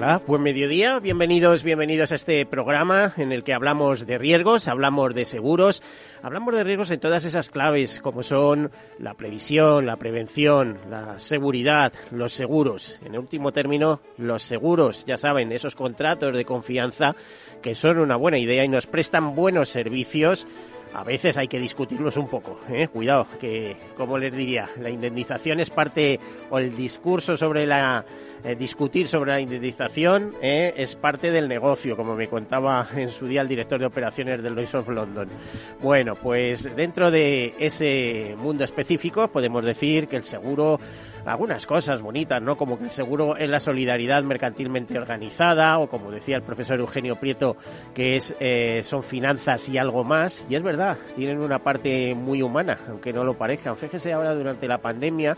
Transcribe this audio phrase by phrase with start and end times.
[0.00, 5.12] Hola, buen mediodía, bienvenidos, bienvenidos a este programa en el que hablamos de riesgos, hablamos
[5.12, 5.82] de seguros,
[6.22, 8.70] hablamos de riesgos en todas esas claves como son
[9.00, 13.00] la previsión, la prevención, la seguridad, los seguros.
[13.04, 17.16] En último término, los seguros, ya saben, esos contratos de confianza
[17.60, 20.46] que son una buena idea y nos prestan buenos servicios
[20.94, 22.60] a veces hay que discutirlos un poco.
[22.68, 22.88] ¿eh?
[22.88, 26.18] Cuidado, que, como les diría, la indemnización es parte,
[26.50, 28.04] o el discurso sobre la,
[28.44, 30.72] eh, discutir sobre la indemnización ¿eh?
[30.76, 34.54] es parte del negocio, como me contaba en su día el director de operaciones del
[34.54, 35.28] Lloyds of London.
[35.80, 40.78] Bueno, pues dentro de ese mundo específico podemos decir que el seguro
[41.28, 42.56] algunas cosas bonitas, ¿no?
[42.56, 47.16] Como que el seguro es la solidaridad mercantilmente organizada, o como decía el profesor Eugenio
[47.16, 47.56] Prieto,
[47.94, 50.44] que es eh, son finanzas y algo más.
[50.48, 53.74] Y es verdad, tienen una parte muy humana, aunque no lo parezca.
[53.74, 55.36] Fíjese ahora durante la pandemia,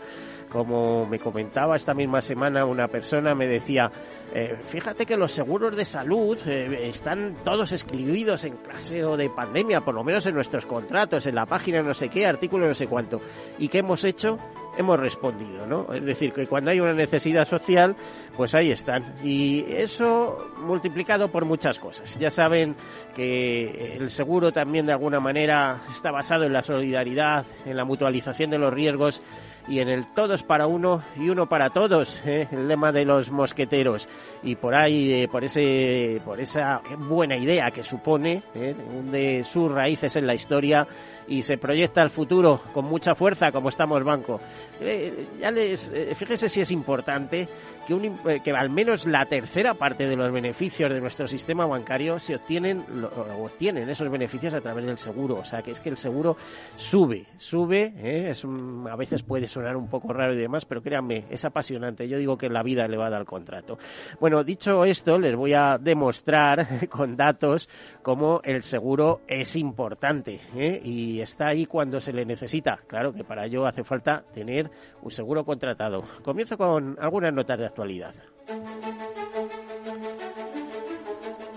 [0.49, 3.91] como me comentaba esta misma semana una persona, me decía,
[4.33, 9.81] eh, fíjate que los seguros de salud eh, están todos escribidos en clase de pandemia,
[9.81, 12.87] por lo menos en nuestros contratos, en la página no sé qué, artículo no sé
[12.87, 13.21] cuánto.
[13.57, 14.39] ¿Y qué hemos hecho?
[14.77, 15.93] Hemos respondido, ¿no?
[15.93, 17.95] Es decir, que cuando hay una necesidad social,
[18.35, 19.15] pues ahí están.
[19.23, 22.17] Y eso multiplicado por muchas cosas.
[22.19, 22.75] Ya saben
[23.15, 28.49] que el seguro también de alguna manera está basado en la solidaridad, en la mutualización
[28.49, 29.21] de los riesgos
[29.67, 32.47] y en el todos para uno y uno para todos, ¿eh?
[32.51, 34.07] el lema de los mosqueteros.
[34.43, 38.75] Y por ahí, eh, por ese, por esa buena idea que supone, ¿eh?
[39.11, 40.87] de sus raíces en la historia
[41.27, 44.39] y se proyecta al futuro con mucha fuerza, como estamos banco.
[44.79, 47.47] Eh, ya les, fíjese si es importante
[47.85, 52.19] que, un, que al menos la tercera parte de los beneficios de nuestro sistema bancario
[52.19, 55.35] se obtienen, o obtienen esos beneficios a través del seguro.
[55.35, 56.37] O sea, que es que el seguro
[56.75, 57.93] sube, sube,
[58.29, 62.07] es a veces puede sonar un poco raro y demás, pero créanme, es apasionante.
[62.07, 63.77] Yo digo que la vida le va a dar contrato.
[64.19, 67.69] Bueno, dicho esto, les voy a demostrar con datos
[68.01, 70.81] cómo el seguro es importante ¿eh?
[70.83, 72.79] y está ahí cuando se le necesita.
[72.87, 74.69] Claro que para ello hace falta tener
[75.01, 76.03] un seguro contratado.
[76.23, 78.10] Comienzo con algunas notas de actualidad.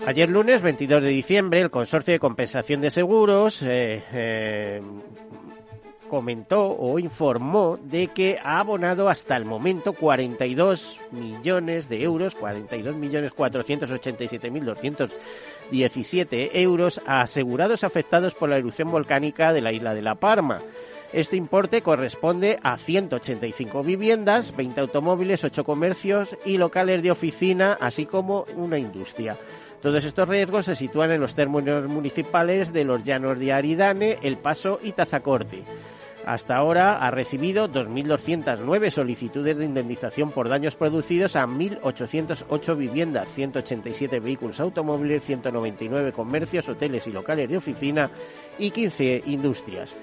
[0.05, 4.81] Ayer lunes 22 de diciembre, el Consorcio de Compensación de Seguros eh, eh,
[6.07, 12.95] comentó o informó de que ha abonado hasta el momento 42 millones de euros, 42
[12.95, 19.95] millones 487 mil 217 euros a asegurados afectados por la erupción volcánica de la isla
[19.95, 20.61] de La Palma.
[21.15, 28.05] Este importe corresponde a 185 viviendas, 20 automóviles, 8 comercios y locales de oficina, así
[28.05, 29.37] como una industria.
[29.81, 34.39] Todos estos riesgos se sitúan en los términos municipales de los llanos de Aridane, El
[34.39, 35.63] Paso y Tazacorte.
[36.25, 44.19] Hasta ahora ha recibido 2.209 solicitudes de indemnización por daños producidos a 1.808 viviendas, 187
[44.19, 48.11] vehículos automóviles, 199 comercios, hoteles y locales de oficina
[48.59, 49.95] y 15 industrias.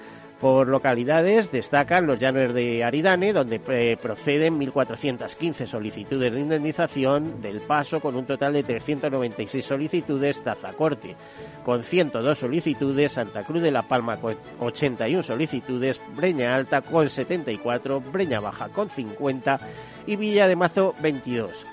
[0.43, 7.61] Por localidades destacan los llanos de Aridane, donde eh, proceden 1.415 solicitudes de indemnización del
[7.61, 11.15] paso, con un total de 396 solicitudes, Tazacorte,
[11.63, 18.01] con 102 solicitudes, Santa Cruz de la Palma con 81 solicitudes, Breña Alta con 74,
[18.01, 19.61] Breña Baja con 50
[20.07, 21.65] y Villa de Mazo 22.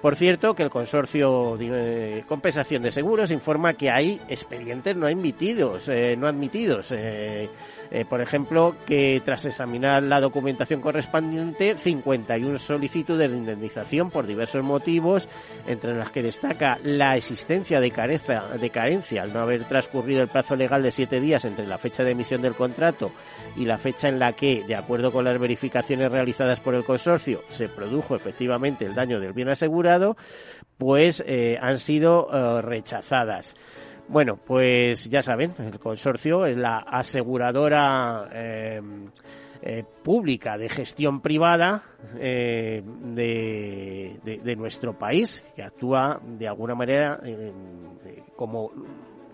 [0.00, 5.88] Por cierto, que el consorcio de compensación de seguros informa que hay expedientes no admitidos,
[5.88, 6.92] eh, no admitidos.
[6.92, 7.48] Eh,
[7.90, 14.64] eh, por ejemplo, que tras examinar la documentación correspondiente, 51 solicitudes de indemnización por diversos
[14.64, 15.28] motivos,
[15.66, 20.28] entre las que destaca la existencia de carencia, de carencia al no haber transcurrido el
[20.28, 23.12] plazo legal de siete días entre la fecha de emisión del contrato
[23.56, 27.42] y la fecha en la que, de acuerdo con las verificaciones realizadas por el consorcio,
[27.48, 30.16] se produjo efectivamente el daño del bien asegurado,
[30.78, 33.56] pues eh, han sido eh, rechazadas.
[34.08, 38.80] Bueno, pues ya saben, el consorcio es la aseguradora eh,
[39.62, 41.82] eh, pública de gestión privada
[42.20, 47.18] eh, de, nuestro país, que actúa de alguna manera
[48.36, 48.70] como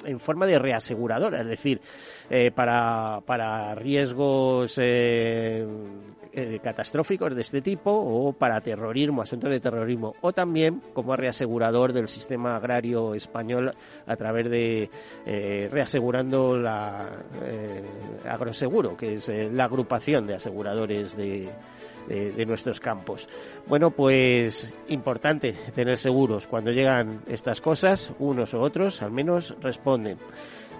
[0.04, 1.80] en forma de reaseguradora, es decir,
[2.30, 4.78] eh, para, para riesgos
[6.34, 11.14] eh, eh, catastróficos de este tipo o para terrorismo, asuntos de terrorismo, o también como
[11.14, 13.74] reasegurador del sistema agrario español
[14.06, 14.90] a través de
[15.26, 17.06] eh, reasegurando la
[17.42, 17.82] eh,
[18.26, 21.50] agroseguro, que es la agrupación de aseguradores de,
[22.08, 23.28] de, nuestros campos.
[23.66, 26.46] Bueno, pues importante tener seguros.
[26.46, 30.18] Cuando llegan estas cosas, unos u otros al menos responden.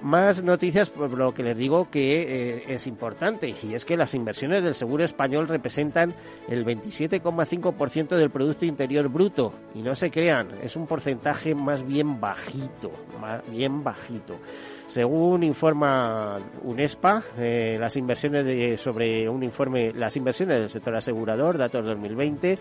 [0.03, 4.15] Más noticias, por lo que les digo que eh, es importante, y es que las
[4.15, 6.13] inversiones del seguro español representan
[6.49, 9.55] el 27,5% del Producto Interior Bruto.
[9.77, 12.91] Y no se crean, es un porcentaje más bien bajito,
[13.21, 14.39] más bien bajito.
[14.93, 21.57] Según informa UNESPA, eh, las inversiones de, sobre un informe, las inversiones del sector asegurador,
[21.57, 22.59] datos 2020,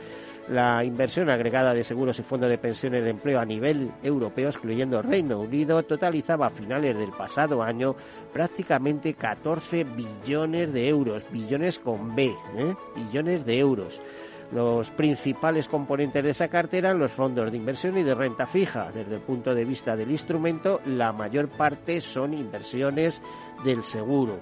[0.47, 5.01] la inversión agregada de seguros y fondos de pensiones de empleo a nivel europeo, excluyendo
[5.01, 7.97] Reino Unido, totalizaba a finales del pasado año
[8.31, 12.75] prácticamente 14 billones de euros, billones con B, ¿eh?
[12.95, 14.01] billones de euros.
[14.51, 18.91] Los principales componentes de esa cartera eran los fondos de inversión y de renta fija.
[18.91, 23.21] Desde el punto de vista del instrumento, la mayor parte son inversiones
[23.63, 24.39] del seguro.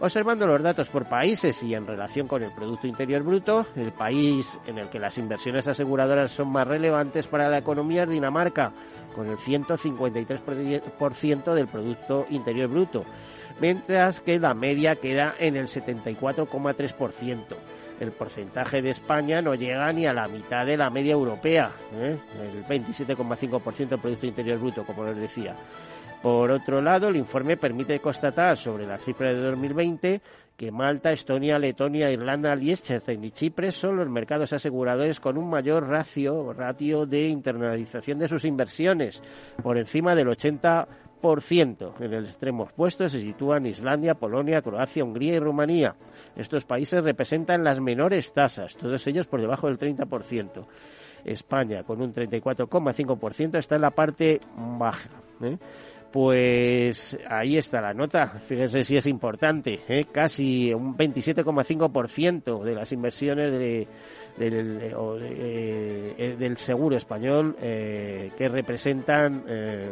[0.00, 4.56] Observando los datos por países y en relación con el Producto Interior Bruto, el país
[4.68, 8.72] en el que las inversiones aseguradoras son más relevantes para la economía es Dinamarca,
[9.12, 13.04] con el 153% del Producto Interior Bruto,
[13.60, 17.56] mientras que la media queda en el 74,3%
[18.00, 22.16] el porcentaje de España no llega ni a la mitad de la media europea, ¿eh?
[22.40, 25.56] el 27,5% del Producto Interior Bruto, como les decía.
[26.22, 30.20] Por otro lado, el informe permite constatar sobre la cifra de 2020
[30.58, 35.88] que Malta, Estonia, Letonia, Irlanda, Liechtenstein y Chipre son los mercados aseguradores con un mayor
[35.88, 39.22] ratio, ratio de internalización de sus inversiones,
[39.62, 41.92] por encima del 80%.
[42.00, 45.94] En el extremo opuesto se sitúan Islandia, Polonia, Croacia, Hungría y Rumanía.
[46.34, 50.66] Estos países representan las menores tasas, todos ellos por debajo del 30%.
[51.24, 55.08] España, con un 34,5%, está en la parte baja.
[55.40, 55.56] ¿eh?
[56.10, 58.40] Pues ahí está la nota.
[58.40, 59.80] Fíjense si es importante.
[59.88, 60.06] ¿eh?
[60.10, 63.86] Casi un 27,5% de las inversiones del,
[64.38, 69.90] eh, del seguro español eh, que representan eh,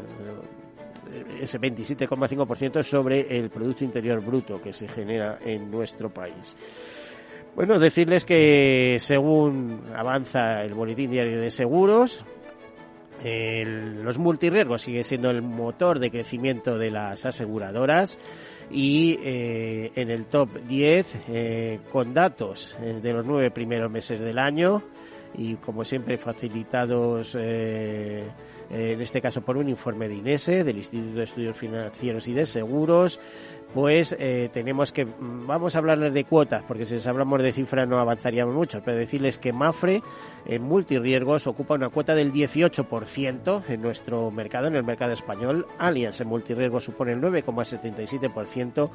[1.41, 6.57] ese 27,5% sobre el Producto Interior Bruto que se genera en nuestro país.
[7.55, 12.25] Bueno, decirles que según avanza el Boletín Diario de Seguros,
[13.25, 18.19] los multirriesgos sigue siendo el motor de crecimiento de las aseguradoras
[18.71, 24.21] y eh, en el top 10 eh, con datos eh, de los nueve primeros meses
[24.21, 24.83] del año.
[25.39, 28.31] Y como siempre facilitados en
[28.71, 33.21] este caso por un informe de INESE, del Instituto de Estudios Financieros y de Seguros,
[33.77, 37.53] pues eh, tenemos que, mm, vamos a hablarles de cuotas, porque si les hablamos de
[37.53, 40.03] cifras no avanzaríamos mucho, pero decirles que Mafre
[40.47, 46.23] en multirriesgos ocupa una cuota del 18% en nuestro mercado, en el mercado español, Allianz
[46.23, 48.89] en multirriesgos supone el 9,77%,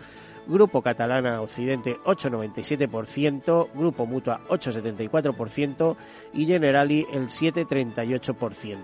[0.48, 5.96] Grupo Catalana Occidente 8,97%, Grupo Mutua 8,74%
[6.34, 8.78] y Generali el 7,38%.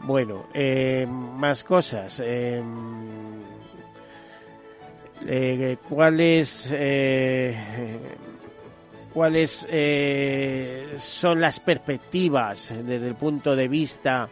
[0.00, 2.22] Bueno, eh, más cosas.
[2.24, 2.62] Eh,
[5.26, 6.72] eh, ¿Cuáles
[9.12, 9.66] cuáles
[10.96, 14.28] son las perspectivas desde el punto de vista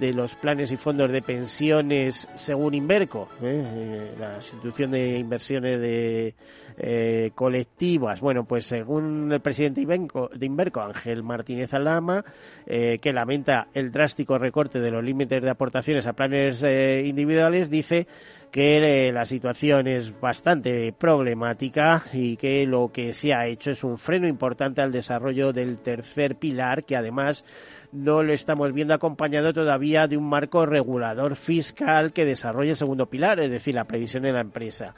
[0.00, 3.62] de los planes y fondos de pensiones según Inverco, ¿eh?
[3.62, 6.34] Eh, la institución de inversiones de
[6.78, 8.20] eh, colectivas.
[8.20, 12.24] Bueno, pues según el presidente de Inverco, Ángel Martínez Alama,
[12.66, 18.06] que lamenta el drástico recorte de los límites de aportaciones a planes individuales, dice
[18.50, 23.96] que la situación es bastante problemática y que lo que se ha hecho es un
[23.96, 27.44] freno importante al desarrollo del tercer pilar, que además
[27.92, 33.06] no lo estamos viendo acompañado todavía de un marco regulador fiscal que desarrolle el segundo
[33.06, 34.94] pilar, es decir, la previsión de la empresa.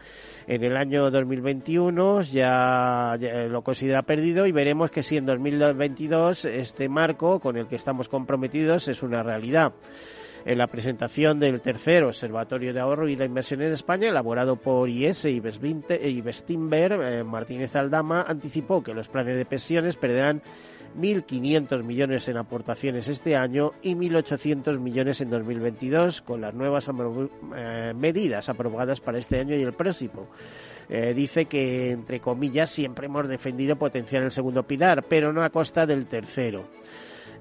[0.46, 6.46] En el año 2021 ya, ya lo considera perdido y veremos que si en 2022
[6.46, 9.72] este marco con el que estamos comprometidos es una realidad.
[10.44, 14.88] En la presentación del tercer Observatorio de Ahorro y la Inversión en España, elaborado por
[14.88, 20.42] IS y Bestinberg, eh, Martínez Aldama anticipó que los planes de pensiones perderán
[20.98, 26.90] 1.500 millones en aportaciones este año y 1.800 millones en 2022 con las nuevas
[27.56, 30.28] eh, medidas aprobadas para este año y el próximo.
[30.88, 35.50] Eh, dice que, entre comillas, siempre hemos defendido potenciar el segundo pilar, pero no a
[35.50, 36.64] costa del tercero.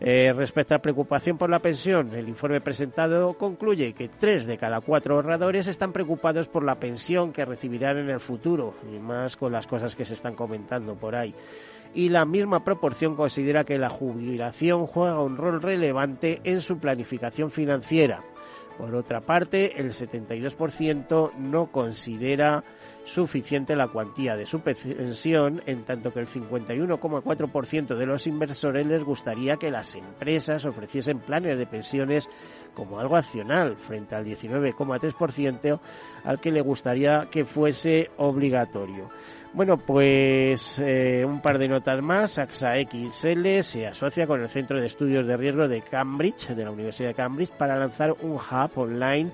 [0.03, 4.81] Eh, respecto a preocupación por la pensión, el informe presentado concluye que tres de cada
[4.81, 9.51] cuatro ahorradores están preocupados por la pensión que recibirán en el futuro, y más con
[9.51, 11.35] las cosas que se están comentando por ahí.
[11.93, 17.51] Y la misma proporción considera que la jubilación juega un rol relevante en su planificación
[17.51, 18.23] financiera.
[18.79, 22.63] Por otra parte, el 72% no considera
[23.03, 29.03] suficiente la cuantía de su pensión, en tanto que el 51,4% de los inversores les
[29.03, 32.29] gustaría que las empresas ofreciesen planes de pensiones
[32.73, 35.79] como algo accional, frente al 19,3%
[36.23, 39.09] al que le gustaría que fuese obligatorio.
[39.53, 42.39] Bueno, pues eh, un par de notas más.
[42.39, 46.71] AXA XL se asocia con el Centro de Estudios de Riesgo de Cambridge, de la
[46.71, 49.29] Universidad de Cambridge, para lanzar un hub online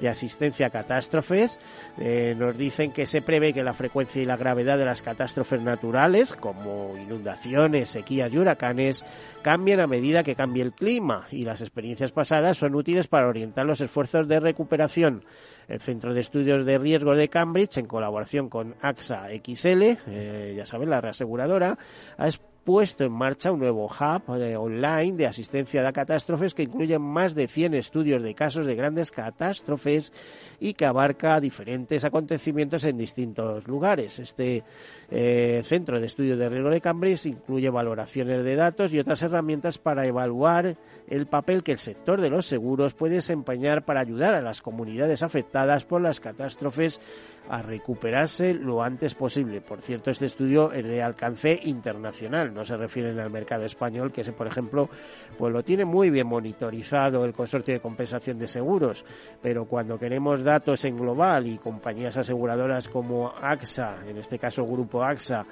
[0.00, 1.60] de asistencia a catástrofes.
[1.98, 5.60] Eh, nos dicen que se prevé que la frecuencia y la gravedad de las catástrofes
[5.60, 9.04] naturales, como inundaciones, sequías y huracanes,
[9.42, 13.66] cambien a medida que cambie el clima y las experiencias pasadas son útiles para orientar
[13.66, 15.24] los esfuerzos de recuperación
[15.70, 20.66] el Centro de Estudios de Riesgo de Cambridge, en colaboración con AXA XL, eh, ya
[20.66, 21.78] saben, la reaseguradora,
[22.64, 27.34] puesto en marcha un nuevo hub eh, online de asistencia a catástrofes que incluye más
[27.34, 30.12] de 100 estudios de casos de grandes catástrofes
[30.60, 34.18] y que abarca diferentes acontecimientos en distintos lugares.
[34.18, 34.62] Este
[35.10, 39.78] eh, Centro de Estudios de Riesgo de Cambridge incluye valoraciones de datos y otras herramientas
[39.78, 40.76] para evaluar
[41.08, 45.22] el papel que el sector de los seguros puede desempeñar para ayudar a las comunidades
[45.22, 47.00] afectadas por las catástrofes
[47.48, 49.60] a recuperarse lo antes posible.
[49.60, 54.20] Por cierto, este estudio es de alcance internacional, no se refieren al mercado español, que
[54.20, 54.88] ese, por ejemplo,
[55.38, 59.04] pues lo tiene muy bien monitorizado el Consorcio de Compensación de Seguros,
[59.42, 65.02] pero cuando queremos datos en global y compañías aseguradoras como AXA, en este caso Grupo
[65.02, 65.44] AXA,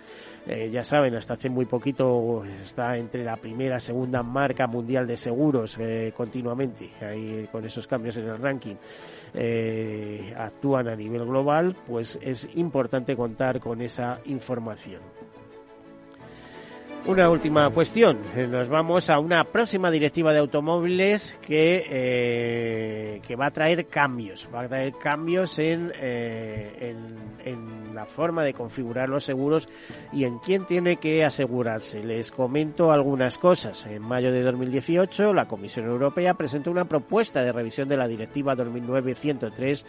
[0.50, 5.06] eh, ya saben, hasta hace muy poquito está entre la primera y segunda marca mundial
[5.06, 8.76] de seguros eh, continuamente, ahí con esos cambios en el ranking.
[9.34, 15.02] Eh, actúan a nivel global, pues es importante contar con esa información.
[17.06, 18.18] Una última cuestión.
[18.50, 24.48] Nos vamos a una próxima directiva de automóviles que, que va a traer cambios.
[24.52, 29.68] Va a traer cambios en, en, la forma de configurar los seguros
[30.12, 32.04] y en quién tiene que asegurarse.
[32.04, 33.86] Les comento algunas cosas.
[33.86, 38.54] En mayo de 2018, la Comisión Europea presentó una propuesta de revisión de la Directiva
[38.54, 39.84] 2009-103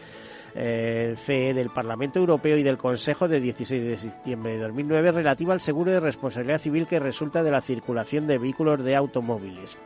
[0.56, 5.62] eh, del Parlamento Europeo y del Consejo de 16 de septiembre de 2009 relativa al
[5.62, 9.78] seguro de responsabilidad civil que resulta de la circulación de vehículos de automóviles.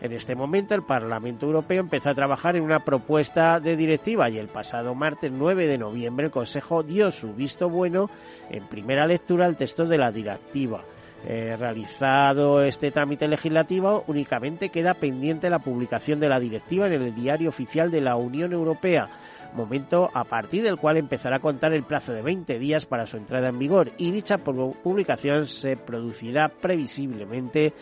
[0.00, 4.38] En este momento el Parlamento Europeo empezó a trabajar en una propuesta de directiva y
[4.38, 8.08] el pasado martes 9 de noviembre el Consejo dio su visto bueno
[8.48, 10.82] en primera lectura al texto de la directiva.
[11.26, 17.14] Eh, realizado este trámite legislativo, únicamente queda pendiente la publicación de la directiva en el
[17.14, 19.10] Diario Oficial de la Unión Europea,
[19.52, 23.18] momento a partir del cual empezará a contar el plazo de 20 días para su
[23.18, 27.74] entrada en vigor y dicha publicación se producirá previsiblemente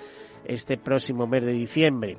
[0.44, 2.16] este próximo mes de diciembre.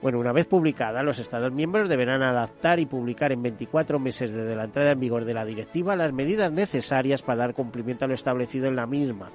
[0.00, 4.54] Bueno, una vez publicada, los Estados miembros deberán adaptar y publicar en 24 meses desde
[4.54, 8.14] la entrada en vigor de la directiva las medidas necesarias para dar cumplimiento a lo
[8.14, 9.30] establecido en la misma.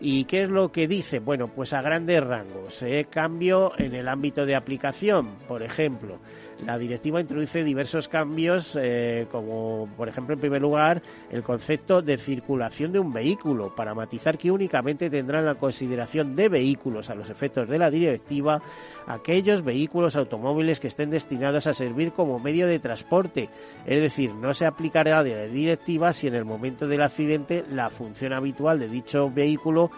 [0.00, 1.18] ¿Y qué es lo que dice?
[1.18, 2.82] Bueno, pues a grandes rangos.
[2.82, 3.06] ¿eh?
[3.10, 6.18] Cambio en el ámbito de aplicación, por ejemplo.
[6.66, 12.16] La directiva introduce diversos cambios, eh, como por ejemplo, en primer lugar, el concepto de
[12.18, 17.30] circulación de un vehículo, para matizar que únicamente tendrán la consideración de vehículos a los
[17.30, 18.62] efectos de la directiva
[19.06, 23.48] aquellos vehículos automóviles que estén destinados a servir como medio de transporte.
[23.86, 27.90] Es decir, no se aplicará de la directiva si en el momento del accidente la
[27.90, 29.90] función habitual de dicho vehículo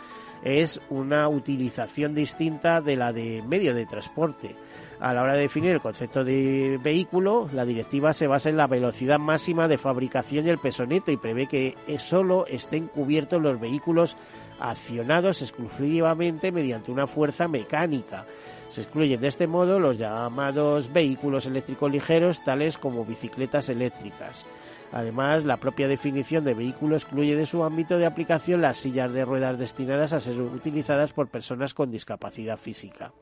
[0.42, 4.56] es una utilización distinta de la de medio de transporte.
[5.00, 8.68] A la hora de definir el concepto de vehículo, la directiva se basa en la
[8.68, 13.58] velocidad máxima de fabricación y el peso neto y prevé que solo estén cubiertos los
[13.58, 14.16] vehículos
[14.60, 18.26] accionados exclusivamente mediante una fuerza mecánica.
[18.68, 24.46] Se excluyen de este modo los llamados vehículos eléctricos ligeros, tales como bicicletas eléctricas.
[24.92, 29.24] Además, la propia definición de vehículo excluye de su ámbito de aplicación las sillas de
[29.24, 33.12] ruedas destinadas a ser utilizadas por personas con discapacidad física.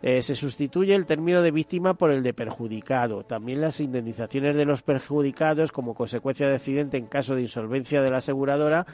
[0.00, 3.24] Eh, se sustituye el término de víctima por el de perjudicado.
[3.24, 8.10] También las indemnizaciones de los perjudicados como consecuencia de accidente en caso de insolvencia de
[8.10, 8.86] la aseguradora,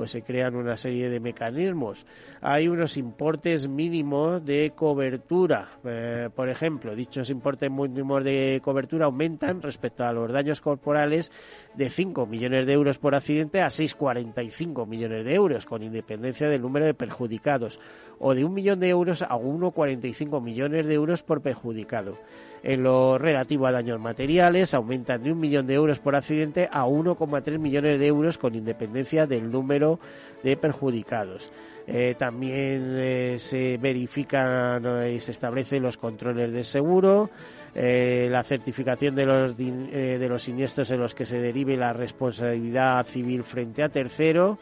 [0.00, 2.06] pues se crean una serie de mecanismos.
[2.40, 5.68] Hay unos importes mínimos de cobertura.
[5.84, 11.30] Eh, por ejemplo, dichos importes mínimos de cobertura aumentan respecto a los daños corporales
[11.74, 16.62] de 5 millones de euros por accidente a 6,45 millones de euros, con independencia del
[16.62, 17.78] número de perjudicados,
[18.18, 22.16] o de un millón de euros a 1,45 millones de euros por perjudicado.
[22.62, 26.84] En lo relativo a daños materiales, aumentan de un millón de euros por accidente a
[26.84, 29.98] 1,3 millones de euros con independencia del número
[30.42, 31.50] de perjudicados.
[31.86, 37.30] Eh, también eh, se verifican y se establecen los controles de seguro,
[37.74, 43.04] eh, la certificación de los, de los siniestros en los que se derive la responsabilidad
[43.06, 44.58] civil frente a tercero,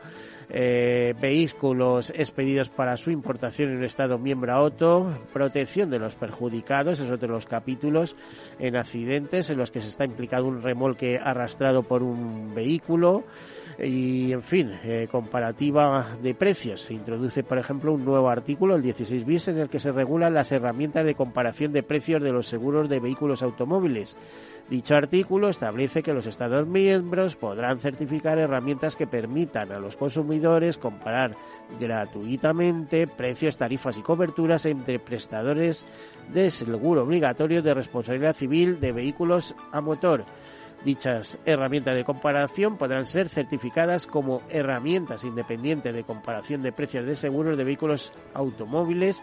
[0.50, 6.14] eh, vehículos expedidos para su importación en un Estado miembro a otro, protección de los
[6.14, 8.16] perjudicados, es otro de los capítulos
[8.58, 13.24] en accidentes en los que se está implicado un remolque arrastrado por un vehículo
[13.78, 16.80] y, en fin, eh, comparativa de precios.
[16.80, 20.34] Se introduce, por ejemplo, un nuevo artículo, el 16 bis, en el que se regulan
[20.34, 24.16] las herramientas de comparación de precios de los seguros de vehículos automóviles.
[24.68, 30.76] Dicho artículo establece que los Estados miembros podrán certificar herramientas que permitan a los consumidores
[30.76, 31.36] comparar
[31.80, 35.86] gratuitamente precios, tarifas y coberturas entre prestadores
[36.34, 40.24] de seguro obligatorio de responsabilidad civil de vehículos a motor.
[40.84, 47.16] Dichas herramientas de comparación podrán ser certificadas como herramientas independientes de comparación de precios de
[47.16, 49.22] seguros de vehículos automóviles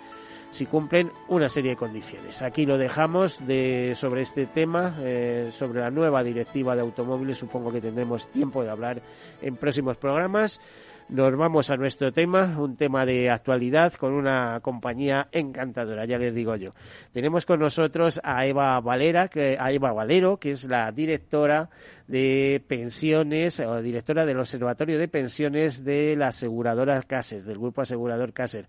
[0.50, 2.42] si cumplen una serie de condiciones.
[2.42, 7.38] Aquí lo dejamos de, sobre este tema, eh, sobre la nueva directiva de automóviles.
[7.38, 9.02] Supongo que tendremos tiempo de hablar
[9.42, 10.62] en próximos programas.
[11.08, 16.34] Nos vamos a nuestro tema, un tema de actualidad con una compañía encantadora, ya les
[16.34, 16.74] digo yo.
[17.14, 21.70] Tenemos con nosotros a Eva Valera, que, a Eva Valero, que es la directora
[22.08, 28.34] de pensiones o directora del Observatorio de Pensiones de la aseguradora Caser, del grupo asegurador
[28.34, 28.66] Caser.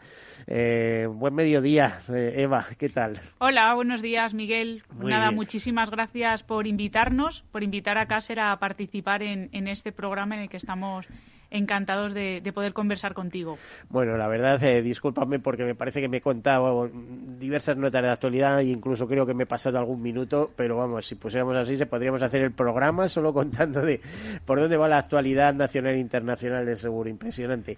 [0.47, 3.19] Eh, buen mediodía, eh, Eva, ¿qué tal?
[3.39, 4.83] Hola, buenos días, Miguel.
[4.99, 10.35] Nada, muchísimas gracias por invitarnos, por invitar a Caser a participar en, en este programa
[10.35, 11.07] en el que estamos
[11.51, 13.59] encantados de, poder conversar contigo.
[13.89, 16.91] Bueno, la verdad, eh, discúlpame porque me parece que me he contado
[17.39, 21.07] diversas notas de actualidad e incluso creo que me he pasado algún minuto, pero vamos,
[21.07, 24.01] si pusiéramos así, se podríamos hacer el programa solo contando de
[24.45, 27.11] por dónde va la actualidad nacional e internacional del seguro.
[27.11, 27.77] Impresionante.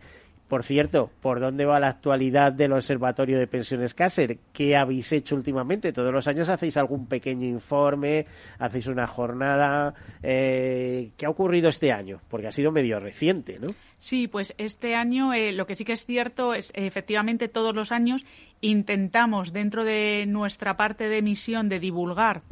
[0.49, 4.39] Por cierto, ¿por dónde va la actualidad del Observatorio de Pensiones Cácer?
[4.55, 5.93] ¿Qué habéis hecho últimamente?
[5.93, 8.25] Todos los años hacéis algún pequeño informe,
[8.59, 9.93] hacéis una jornada.
[10.23, 12.23] Eh, ¿Qué ha ocurrido este año?
[12.29, 13.69] Porque ha sido medio reciente, ¿no?
[13.99, 17.93] Sí, pues este año eh, lo que sí que es cierto es efectivamente todos los
[17.93, 18.25] años
[18.63, 22.43] intentamos dentro de nuestra parte de misión de divulgar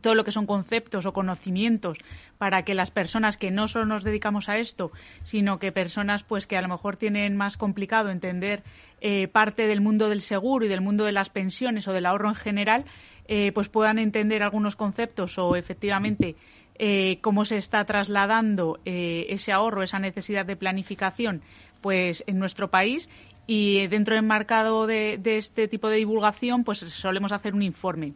[0.00, 1.98] todo lo que son conceptos o conocimientos
[2.38, 6.46] para que las personas que no solo nos dedicamos a esto, sino que personas pues
[6.46, 8.62] que a lo mejor tienen más complicado entender
[9.00, 12.28] eh, parte del mundo del seguro y del mundo de las pensiones o del ahorro
[12.28, 12.84] en general,
[13.28, 16.36] eh, pues puedan entender algunos conceptos o efectivamente
[16.78, 21.42] eh, cómo se está trasladando ese ahorro, esa necesidad de planificación,
[21.80, 23.10] pues en nuestro país.
[23.46, 28.14] Y dentro del marcado de, de este tipo de divulgación, pues solemos hacer un informe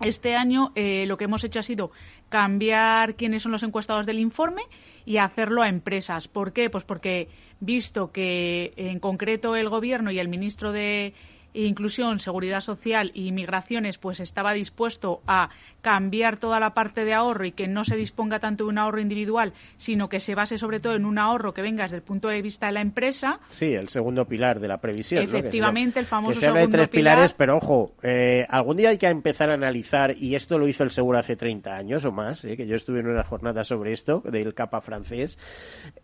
[0.00, 1.90] este año eh, lo que hemos hecho ha sido
[2.28, 4.62] cambiar quiénes son los encuestados del informe
[5.04, 6.28] y hacerlo a empresas.
[6.28, 6.70] ¿Por qué?
[6.70, 7.28] Pues porque
[7.60, 11.14] visto que en concreto el Gobierno y el ministro de
[11.54, 17.46] Inclusión, Seguridad Social y Migraciones, pues estaba dispuesto a cambiar toda la parte de ahorro
[17.46, 20.80] y que no se disponga tanto de un ahorro individual, sino que se base sobre
[20.80, 23.40] todo en un ahorro que venga desde el punto de vista de la empresa.
[23.50, 25.22] Sí, el segundo pilar de la previsión.
[25.22, 28.98] Efectivamente, el famoso que se habla de tres pilares, pero ojo, eh, algún día hay
[28.98, 32.44] que empezar a analizar, y esto lo hizo el seguro hace 30 años o más,
[32.44, 35.38] eh, que yo estuve en una jornada sobre esto, del capa francés,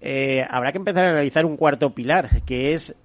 [0.00, 2.96] eh, habrá que empezar a analizar un cuarto pilar, que es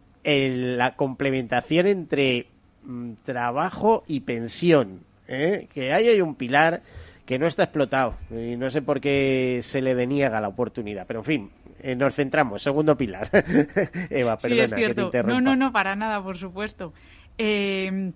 [0.50, 2.48] la complementación entre
[2.84, 5.02] mm, trabajo y pensión.
[5.28, 5.68] ¿eh?
[5.74, 6.82] Que ahí hay un pilar
[7.26, 11.06] que no está explotado y no sé por qué se le deniega la oportunidad.
[11.06, 11.50] Pero en fin,
[11.82, 12.62] eh, nos centramos.
[12.62, 13.30] Segundo pilar.
[14.10, 15.34] Eva, perdona que te interrumpa.
[15.34, 16.94] No, no, no, para nada, por supuesto.
[17.38, 18.12] Eh,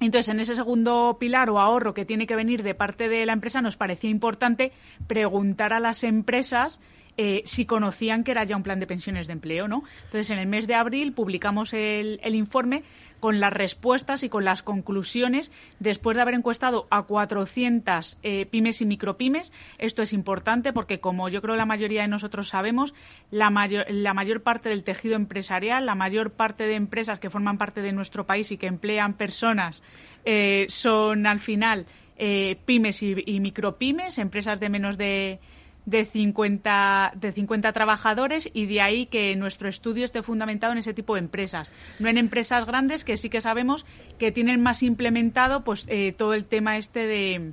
[0.00, 3.32] entonces, en ese segundo pilar o ahorro que tiene que venir de parte de la
[3.32, 4.72] empresa, nos parecía importante
[5.06, 6.80] preguntar a las empresas
[7.20, 9.82] eh, si conocían que era ya un plan de pensiones de empleo, ¿no?
[10.04, 12.84] Entonces, en el mes de abril publicamos el, informe
[13.18, 15.50] con las respuestas y con las conclusiones
[15.80, 19.52] después de haber encuestado a 400 eh, pymes y micropymes.
[19.78, 22.94] Esto es importante porque, como yo creo la mayoría de nosotros sabemos,
[23.32, 27.58] la mayor, la mayor parte del tejido empresarial, la mayor parte de empresas que forman
[27.58, 29.82] parte de nuestro país y que emplean personas
[30.24, 31.86] eh, son, al final,
[32.64, 35.40] pymes y, y micropymes, empresas de menos de
[35.88, 40.92] de 50, de 50 trabajadores y de ahí que nuestro estudio esté fundamentado en ese
[40.92, 41.70] tipo de empresas.
[41.98, 43.86] No en empresas grandes que sí que sabemos
[44.18, 47.52] que tienen más implementado pues eh, todo el tema este de,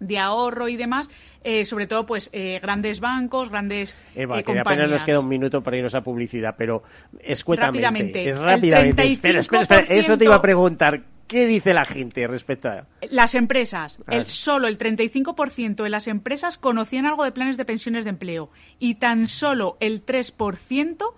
[0.00, 1.10] de ahorro y demás,
[1.42, 5.62] eh, sobre todo pues eh, grandes bancos, grandes Eva, que apenas nos queda un minuto
[5.62, 6.82] para irnos a publicidad, pero
[7.20, 7.86] escuétamente.
[7.86, 8.30] Rápidamente.
[8.30, 9.02] Es rápidamente.
[9.04, 9.80] Espera, espera, espera.
[9.88, 11.02] Eso te iba a preguntar.
[11.26, 12.86] ¿Qué dice la gente respecto a...?
[13.10, 13.98] Las empresas.
[14.08, 18.50] El, solo el 35% de las empresas conocían algo de planes de pensiones de empleo
[18.78, 21.14] y tan solo el 3%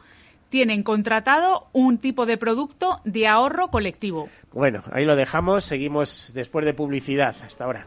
[0.49, 4.29] tienen contratado un tipo de producto de ahorro colectivo.
[4.53, 5.65] Bueno, ahí lo dejamos.
[5.65, 7.35] Seguimos después de publicidad.
[7.45, 7.87] Hasta ahora.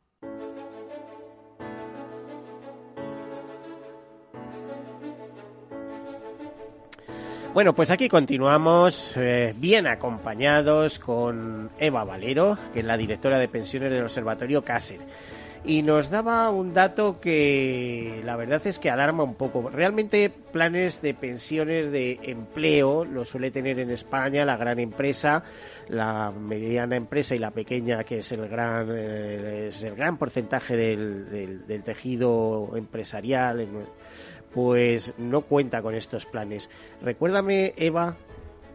[7.53, 13.49] Bueno, pues aquí continuamos eh, bien acompañados con Eva Valero, que es la directora de
[13.49, 15.01] pensiones del Observatorio Cácer.
[15.65, 19.69] Y nos daba un dato que la verdad es que alarma un poco.
[19.69, 25.43] Realmente planes de pensiones de empleo lo suele tener en España la gran empresa,
[25.89, 30.77] la mediana empresa y la pequeña, que es el gran, eh, es el gran porcentaje
[30.77, 33.67] del, tejido empresarial
[34.53, 36.69] pues no cuenta con estos planes.
[37.01, 38.17] Recuérdame, Eva,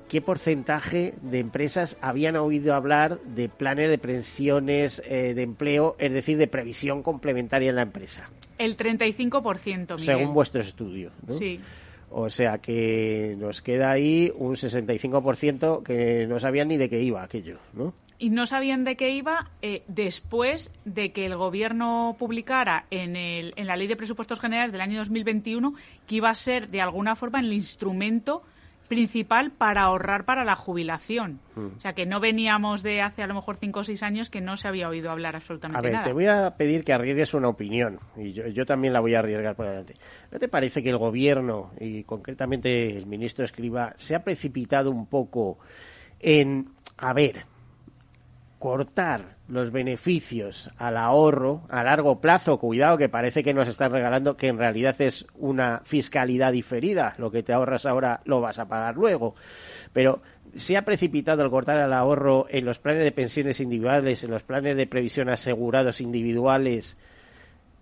[0.08, 6.38] qué porcentaje de empresas habían oído hablar de planes de pensiones de empleo, es decir,
[6.38, 8.30] de previsión complementaria en la empresa.
[8.58, 9.98] El 35%, Miguel.
[9.98, 11.34] Según vuestro estudio, ¿no?
[11.34, 11.60] Sí.
[12.08, 17.22] O sea que nos queda ahí un 65% que no sabían ni de qué iba
[17.22, 17.92] aquello, ¿no?
[18.18, 23.52] Y no sabían de qué iba eh, después de que el gobierno publicara en, el,
[23.56, 25.74] en la ley de presupuestos generales del año 2021
[26.06, 28.42] que iba a ser de alguna forma el instrumento
[28.86, 31.40] principal para ahorrar para la jubilación.
[31.54, 31.66] Mm.
[31.76, 34.40] O sea, que no veníamos de hace a lo mejor cinco o seis años que
[34.40, 35.98] no se había oído hablar absolutamente nada.
[35.98, 39.00] A ver, te voy a pedir que arriesgues una opinión y yo, yo, también la
[39.00, 39.94] voy a arriesgar por adelante.
[40.30, 45.06] ¿No te parece que el gobierno y concretamente el ministro Escriba se ha precipitado un
[45.06, 45.58] poco
[46.20, 47.44] en, a ver,
[48.58, 54.36] cortar los beneficios al ahorro a largo plazo, cuidado que parece que nos están regalando
[54.36, 58.66] que en realidad es una fiscalidad diferida, lo que te ahorras ahora lo vas a
[58.66, 59.34] pagar luego,
[59.92, 60.22] pero
[60.54, 64.42] se ha precipitado el cortar el ahorro en los planes de pensiones individuales, en los
[64.42, 66.96] planes de previsión asegurados individuales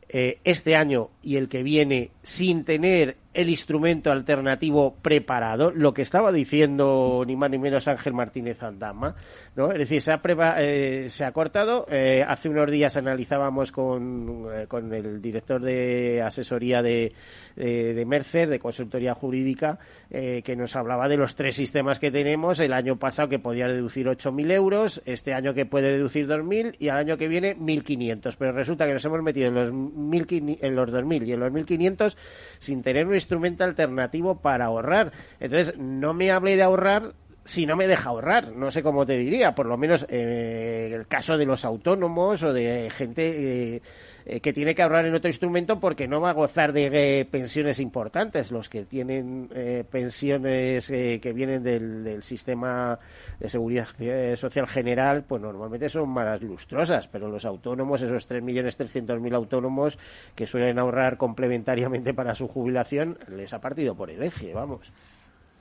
[0.09, 6.03] eh, este año y el que viene sin tener el instrumento alternativo preparado, lo que
[6.03, 9.17] estaba diciendo ni más ni menos Ángel Martínez Andama,
[9.57, 9.73] ¿no?
[9.73, 10.21] Es decir, se ha,
[10.59, 11.87] eh, se ha cortado.
[11.91, 17.13] Eh, hace unos días analizábamos con, eh, con el director de asesoría de,
[17.57, 19.79] de, Mercer, de consultoría jurídica,
[20.11, 22.61] que nos hablaba de los tres sistemas que tenemos.
[22.61, 26.89] El año pasado que podía deducir 8.000 euros, este año que puede deducir 2.000 y
[26.89, 28.37] al año que viene 1.500.
[28.39, 31.53] Pero resulta que nos hemos metido en los, 1.000, en los 2.000 y en los
[31.53, 32.17] 1.500
[32.59, 35.13] sin tener un instrumento alternativo para ahorrar.
[35.41, 39.19] Entonces, no me hable de ahorrar si no me deja ahorrar, no sé cómo te
[39.19, 43.83] diría, por lo menos eh, el caso de los autónomos o de gente eh,
[44.25, 47.81] eh, que tiene que ahorrar en otro instrumento porque no va a gozar de pensiones
[47.81, 48.51] importantes.
[48.51, 49.51] Los que tienen
[49.91, 52.99] pensiones que vienen del, del, sistema
[53.39, 53.89] de seguridad
[54.37, 59.99] social general, pues normalmente son más lustrosas, pero los autónomos, esos 3.300.000 autónomos
[60.35, 64.91] que suelen ahorrar complementariamente para su jubilación, les ha partido por el eje, vamos.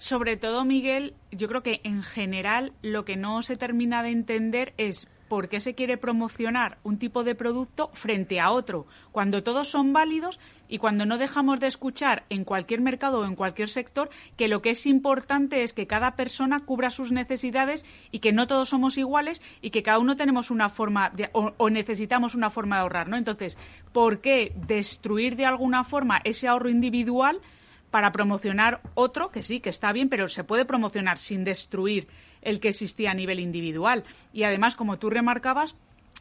[0.04, 4.74] Sobre todo, Miguel, yo creo que en general lo que no se termina de entender
[4.76, 9.70] es por qué se quiere promocionar un tipo de producto frente a otro, cuando todos
[9.70, 14.10] son válidos y cuando no dejamos de escuchar en cualquier mercado o en cualquier sector
[14.36, 18.46] que lo que es importante es que cada persona cubra sus necesidades y que no
[18.46, 22.50] todos somos iguales y que cada uno tenemos una forma de, o, o, necesitamos una
[22.50, 23.16] forma de ahorrar, ¿no?
[23.16, 23.58] Entonces,
[23.94, 27.39] ¿por qué destruir de alguna forma ese ahorro individual?
[27.94, 32.08] Para promocionar otro que sí, que está bien, pero se puede promocionar sin destruir
[32.42, 34.04] el que existía a nivel individual.
[34.34, 35.78] Y además, como tú remarcabas,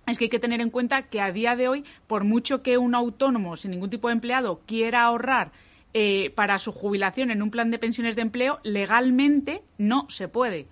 [0.06, 2.76] es que hay que tener en cuenta que a día de hoy, por mucho que
[2.76, 5.50] un autónomo sin ningún tipo de empleado quiera ahorrar
[5.94, 10.66] eh, para su jubilación en un plan de pensiones de empleo, legalmente no se puede.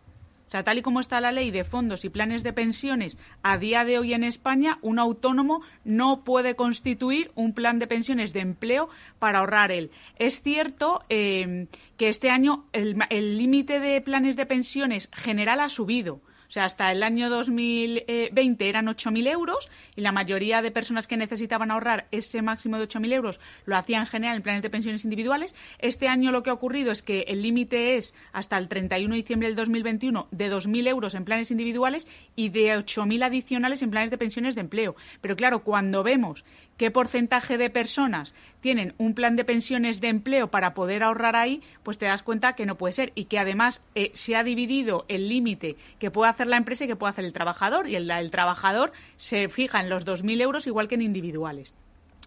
[0.50, 3.56] O sea, tal y como está la ley de fondos y planes de pensiones a
[3.56, 8.40] día de hoy en España, un autónomo no puede constituir un plan de pensiones de
[8.40, 8.88] empleo
[9.20, 9.92] para ahorrar él.
[10.16, 16.20] Es cierto eh, que este año el límite de planes de pensiones general ha subido.
[16.50, 21.16] O sea, hasta el año 2020 eran 8.000 euros y la mayoría de personas que
[21.16, 25.04] necesitaban ahorrar ese máximo de 8.000 euros lo hacían en general en planes de pensiones
[25.04, 25.54] individuales.
[25.78, 29.20] Este año lo que ha ocurrido es que el límite es hasta el 31 de
[29.20, 34.10] diciembre del 2021 de 2.000 euros en planes individuales y de 8.000 adicionales en planes
[34.10, 34.96] de pensiones de empleo.
[35.20, 36.44] Pero claro, cuando vemos
[36.80, 41.60] qué porcentaje de personas tienen un plan de pensiones de empleo para poder ahorrar ahí,
[41.82, 45.04] pues te das cuenta que no puede ser y que además eh, se ha dividido
[45.08, 48.10] el límite que puede hacer la empresa y que puede hacer el trabajador y el,
[48.10, 51.74] el trabajador se fija en los 2.000 euros igual que en individuales.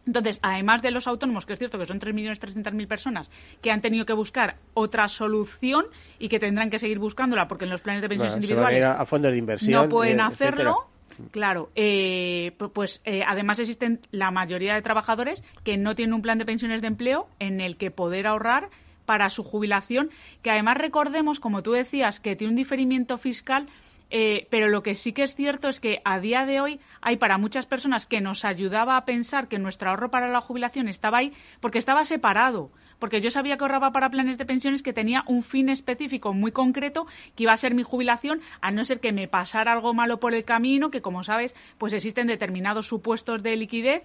[0.06, 4.06] Entonces, además de los autónomos, que es cierto que son 3.300.000 personas que han tenido
[4.06, 5.86] que buscar otra solución
[6.20, 9.32] y que tendrán que seguir buscándola porque en los planes de pensiones individuales a, fondos
[9.32, 10.90] de inversión, no pueden hacerlo,
[11.32, 16.38] Claro, eh, pues eh, además existen la mayoría de trabajadores que no tienen un plan
[16.38, 18.70] de pensiones de empleo en el que poder ahorrar
[19.06, 20.10] para su jubilación,
[20.42, 23.68] que además recordemos, como tú decías, que tiene un diferimiento fiscal,
[24.10, 27.18] eh, pero lo que sí que es cierto es que a día de hoy hay
[27.18, 31.18] para muchas personas que nos ayudaba a pensar que nuestro ahorro para la jubilación estaba
[31.18, 32.70] ahí porque estaba separado
[33.04, 36.54] porque yo sabía que ahorraba para planes de pensiones que tenía un fin específico muy
[36.54, 40.22] concreto que iba a ser mi jubilación, a no ser que me pasara algo malo
[40.22, 44.04] por el camino, que como sabes, pues existen determinados supuestos de liquidez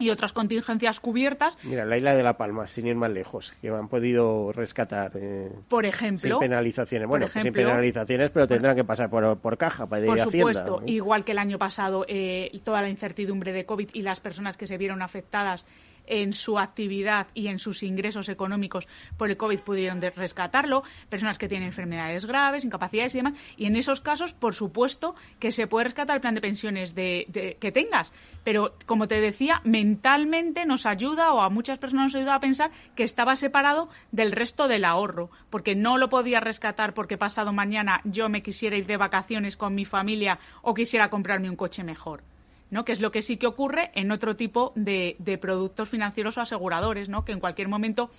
[0.00, 1.56] y otras contingencias cubiertas.
[1.62, 5.12] Mira, la isla de La Palma, sin ir más lejos, que han podido rescatar.
[5.14, 6.18] Eh, por ejemplo.
[6.18, 7.08] Sin penalizaciones.
[7.08, 11.30] Bueno, sin penalizaciones, pero tendrán que pasar por, por caja para Por supuesto, igual que
[11.30, 15.02] el año pasado, eh, toda la incertidumbre de COVID y las personas que se vieron
[15.02, 15.64] afectadas
[16.06, 18.86] en su actividad y en sus ingresos económicos
[19.16, 23.34] por el COVID pudieron rescatarlo, personas que tienen enfermedades graves, incapacidades y demás.
[23.56, 27.56] Y en esos casos, por supuesto, que se puede rescatar el plan de pensiones de,
[27.60, 28.12] que tengas.
[28.42, 32.70] Pero, como te decía, mentalmente nos ayuda o a muchas personas nos ayuda a pensar
[32.94, 38.00] que estaba separado del resto del ahorro, porque no lo podía rescatar porque pasado mañana
[38.04, 42.33] yo me quisiera ir de vacaciones con mi familia o quisiera comprarme un coche mejor.
[42.74, 42.84] ¿No?
[42.84, 47.08] que es lo que sí que ocurre en otro tipo de, productos financieros o aseguradores,
[47.08, 47.24] ¿no?
[47.24, 48.10] que en cualquier momento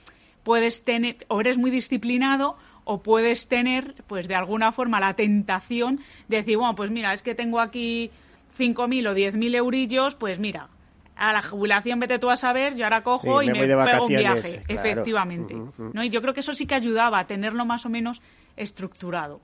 [0.44, 6.00] puedes tener, o eres muy disciplinado o puedes tener, pues de alguna forma, la tentación
[6.30, 8.12] de decir, bueno, pues mira, es que tengo aquí
[8.58, 10.70] 5.000 o 10.000 eurillos, pues mira,
[11.18, 14.64] a la jubilación vete tú a saber, yo ahora cojo y me, pego un viaje,
[14.70, 15.54] efectivamente.
[15.78, 16.02] ¿no?
[16.02, 18.22] Y yo creo que eso sí que ayudaba a tenerlo más o menos
[18.56, 19.42] estructurado.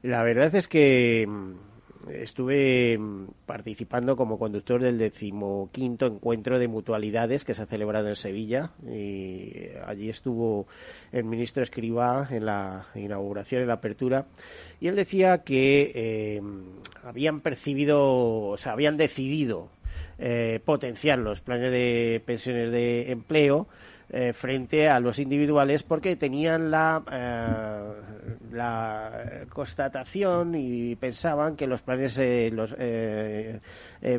[0.00, 1.28] La verdad es que
[2.12, 8.16] estuve mm, participando como conductor del decimoquinto encuentro de mutualidades que se ha celebrado en
[8.16, 8.70] Sevilla.
[8.86, 10.66] Y allí estuvo
[11.12, 14.26] el ministro Escribá en la inauguración, en la apertura.
[14.80, 16.42] Y él decía que eh,
[17.02, 19.68] habían percibido, o sea, habían decidido
[20.18, 23.66] eh, potenciar los planes de pensiones de empleo
[24.10, 31.80] eh, frente a los individuales porque tenían la, eh, la constatación y pensaban que los
[31.80, 32.76] planes, eh, los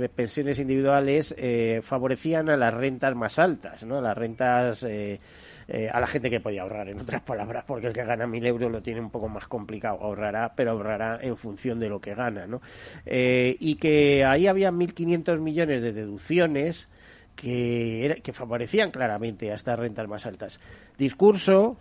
[0.09, 1.35] pensiones individuales
[1.83, 3.99] favorecían a las rentas más altas, ¿no?
[3.99, 8.03] A las rentas a la gente que podía ahorrar, en otras palabras, porque el que
[8.03, 9.99] gana mil euros lo tiene un poco más complicado.
[10.01, 12.59] Ahorrará, pero ahorrará en función de lo que gana, ¿no?
[13.05, 16.89] y que ahí había 1.500 millones de deducciones
[17.35, 20.59] que, que favorecían claramente a estas rentas más altas.
[20.97, 21.77] Discurso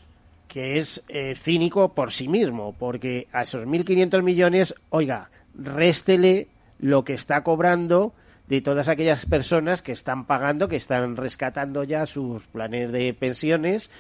[0.48, 7.04] que es eh, cínico por sí mismo, porque a esos 1.500 millones, oiga, réstele lo
[7.04, 8.12] que está cobrando
[8.46, 13.90] de todas aquellas personas que están pagando, que están rescatando ya sus planes de pensiones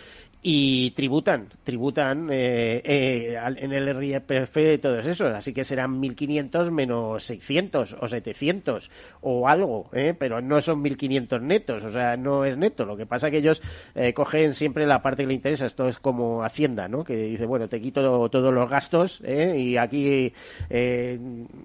[0.46, 7.24] y tributan, tributan eh, eh, en el IRPF todos esos, así que serán 1.500 menos
[7.24, 8.90] 600 o 700
[9.22, 10.14] o algo, ¿eh?
[10.16, 13.62] pero no son 1.500 netos, o sea, no es neto, lo que pasa que ellos
[14.12, 17.04] cogen siempre la parte que le interesa, esto es como Hacienda, ¿no?
[17.04, 20.30] que dice, bueno, te quito todos los gastos y aquí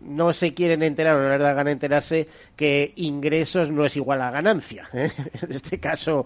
[0.04, 4.22] no se quieren enterar o no les da gana enterarse que ingresos no es igual
[4.22, 6.26] a ganancia, en este caso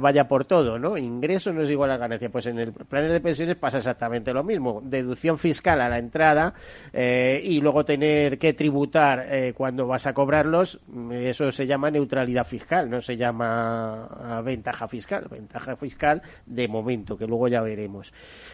[0.00, 0.96] vaya por todo, ¿no?
[0.96, 2.30] Ingresos no es igual la ganancia.
[2.30, 4.80] Pues en el plan de pensiones pasa exactamente lo mismo.
[4.84, 6.54] Deducción fiscal a la entrada
[6.92, 10.80] eh, y luego tener que tributar eh, cuando vas a cobrarlos,
[11.12, 15.26] eso se llama neutralidad fiscal, no se llama ah, ventaja fiscal.
[15.30, 18.12] Ventaja fiscal de momento, que luego ya veremos.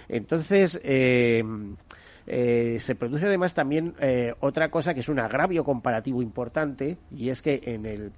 [0.09, 1.43] Entonces, eh,
[2.27, 7.29] eh, se produce además también eh, otra cosa que es un agravio comparativo importante y
[7.29, 8.13] es que en el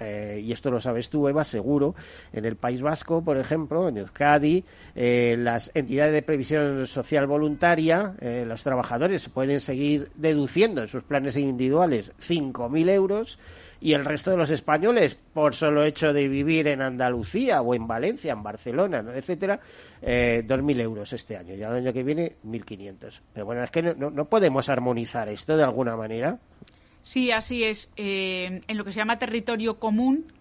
[0.00, 1.94] eh, y esto lo sabes tú, Eva, seguro,
[2.32, 8.14] en el País Vasco, por ejemplo, en Euskadi, eh, las entidades de previsión social voluntaria,
[8.20, 13.38] eh, los trabajadores pueden seguir deduciendo en sus planes individuales 5.000 euros
[13.84, 17.86] y el resto de los españoles, por solo hecho de vivir en Andalucía o en
[17.86, 19.60] Valencia, en Barcelona, etcétera,
[20.00, 23.20] eh, 2.000 euros este año y el año que viene 1.500.
[23.34, 26.38] Pero bueno, es que no, podemos armonizar esto de alguna manera.
[27.02, 27.92] Sí, así es.
[27.98, 30.32] Eh, en lo que se llama territorio común,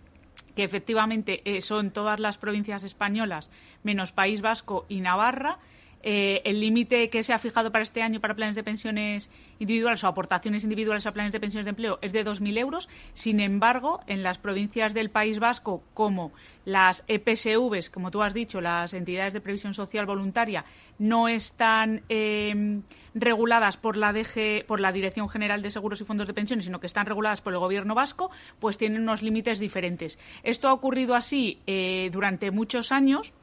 [0.55, 3.49] que efectivamente eh, son todas las provincias españolas,
[3.83, 5.59] menos País Vasco y Navarra,
[6.03, 9.29] eh, el límite que se ha fijado para este año para planes de pensiones
[9.59, 12.89] individuales o aportaciones individuales a planes de pensiones de empleo es de 2.000 euros.
[13.13, 16.33] Sin embargo, en las provincias del País Vasco, como
[16.65, 20.65] las EPSVs, como tú has dicho, las entidades de previsión social voluntaria,
[20.99, 22.81] no están eh,
[23.13, 26.79] reguladas por la DG, por la Dirección General de Seguros y Fondos de Pensiones, sino
[26.79, 28.29] que están reguladas por el Gobierno vasco,
[28.59, 30.19] pues tienen unos límites diferentes.
[30.43, 33.33] Esto ha ocurrido así eh, durante muchos años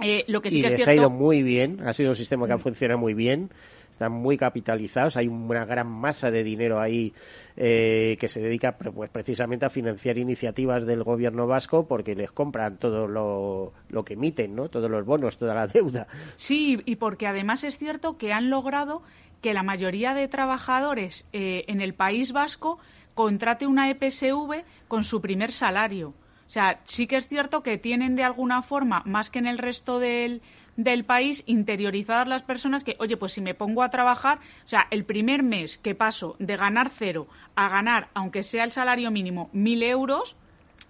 [0.00, 2.10] eh, lo que sí y que es les cierto, ha ido muy bien, ha sido
[2.10, 3.50] un sistema que ha funcionado muy bien,
[3.90, 7.14] están muy capitalizados, hay una gran masa de dinero ahí
[7.56, 12.76] eh, que se dedica pues, precisamente a financiar iniciativas del gobierno vasco porque les compran
[12.76, 14.68] todo lo, lo que emiten, ¿no?
[14.68, 16.08] todos los bonos, toda la deuda.
[16.34, 19.02] Sí, y porque además es cierto que han logrado
[19.40, 22.78] que la mayoría de trabajadores eh, en el País Vasco
[23.14, 26.12] contrate una EPSV con su primer salario.
[26.46, 29.58] O sea, sí que es cierto que tienen de alguna forma, más que en el
[29.58, 30.42] resto del,
[30.76, 34.86] del país, interiorizadas las personas que, oye, pues si me pongo a trabajar, o sea,
[34.90, 39.50] el primer mes que paso de ganar cero a ganar, aunque sea el salario mínimo,
[39.52, 40.36] mil euros,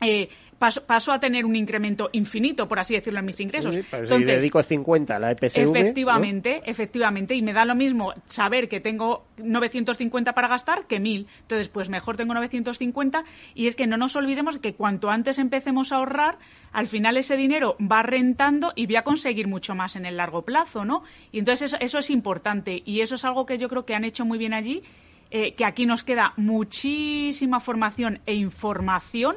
[0.00, 0.28] eh,
[0.58, 3.74] paso, paso a tener un incremento infinito, por así decirlo, en mis ingresos.
[3.74, 5.64] Sí, pero si dedico 50 a la EPSV...
[5.64, 5.74] ¿no?
[5.74, 11.26] Efectivamente, efectivamente, y me da lo mismo saber que tengo 950 para gastar que 1000.
[11.42, 15.92] Entonces, pues mejor tengo 950 y es que no nos olvidemos que cuanto antes empecemos
[15.92, 16.38] a ahorrar,
[16.72, 20.42] al final ese dinero va rentando y voy a conseguir mucho más en el largo
[20.42, 21.02] plazo, ¿no?
[21.32, 24.04] Y entonces eso, eso es importante y eso es algo que yo creo que han
[24.04, 24.82] hecho muy bien allí,
[25.30, 29.36] eh, que aquí nos queda muchísima formación e información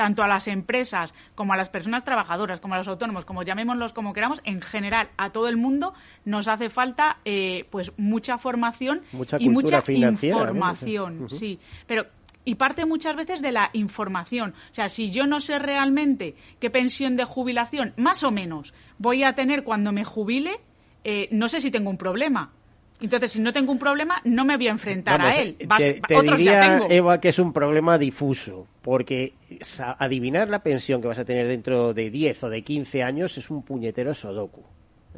[0.00, 3.92] tanto a las empresas como a las personas trabajadoras, como a los autónomos, como llamémoslos
[3.92, 5.92] como queramos, en general a todo el mundo
[6.24, 11.58] nos hace falta eh, pues mucha formación Mucha y mucha información, sí.
[11.86, 12.06] Pero
[12.46, 14.54] y parte muchas veces de la información.
[14.70, 19.22] O sea, si yo no sé realmente qué pensión de jubilación, más o menos, voy
[19.22, 20.60] a tener cuando me jubile,
[21.04, 22.52] eh, no sé si tengo un problema.
[23.00, 25.54] Entonces, si no tengo un problema, no me voy a enfrentar Vamos, a él.
[25.54, 26.90] te- Vas- te, otros diría, ya tengo.
[26.90, 29.32] Eva, que es un problema difuso, porque
[29.98, 33.50] adivinar la pensión que vas a tener dentro de 10 o de 15 años es
[33.50, 34.62] un puñetero sodoku.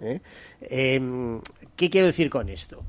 [0.00, 0.20] ¿eh?
[0.60, 1.40] Em,
[1.76, 2.82] ¿Qué quiero decir con esto?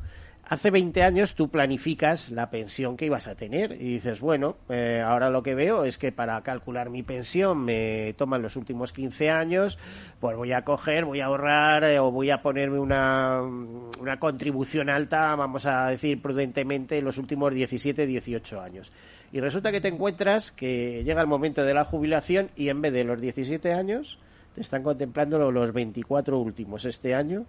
[0.54, 5.02] Hace 20 años tú planificas la pensión que ibas a tener y dices, bueno, eh,
[5.04, 9.32] ahora lo que veo es que para calcular mi pensión me toman los últimos 15
[9.32, 9.80] años,
[10.20, 14.92] pues voy a coger, voy a ahorrar eh, o voy a ponerme una, una contribución
[14.92, 18.92] alta, vamos a decir prudentemente, en los últimos 17, 18 años.
[19.32, 22.94] Y resulta que te encuentras que llega el momento de la jubilación y en vez
[22.94, 24.20] de los 17 años,
[24.54, 27.48] te están contemplando los 24 últimos este año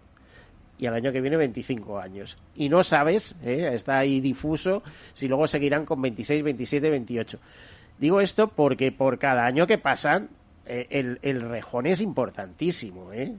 [0.79, 2.37] y al año que viene 25 años.
[2.55, 3.70] Y no sabes, ¿eh?
[3.72, 7.39] está ahí difuso, si luego seguirán con 26, 27, 28.
[7.99, 10.29] Digo esto porque por cada año que pasan,
[10.66, 13.12] eh, el, rejón es importantísimo.
[13.12, 13.35] ¿eh?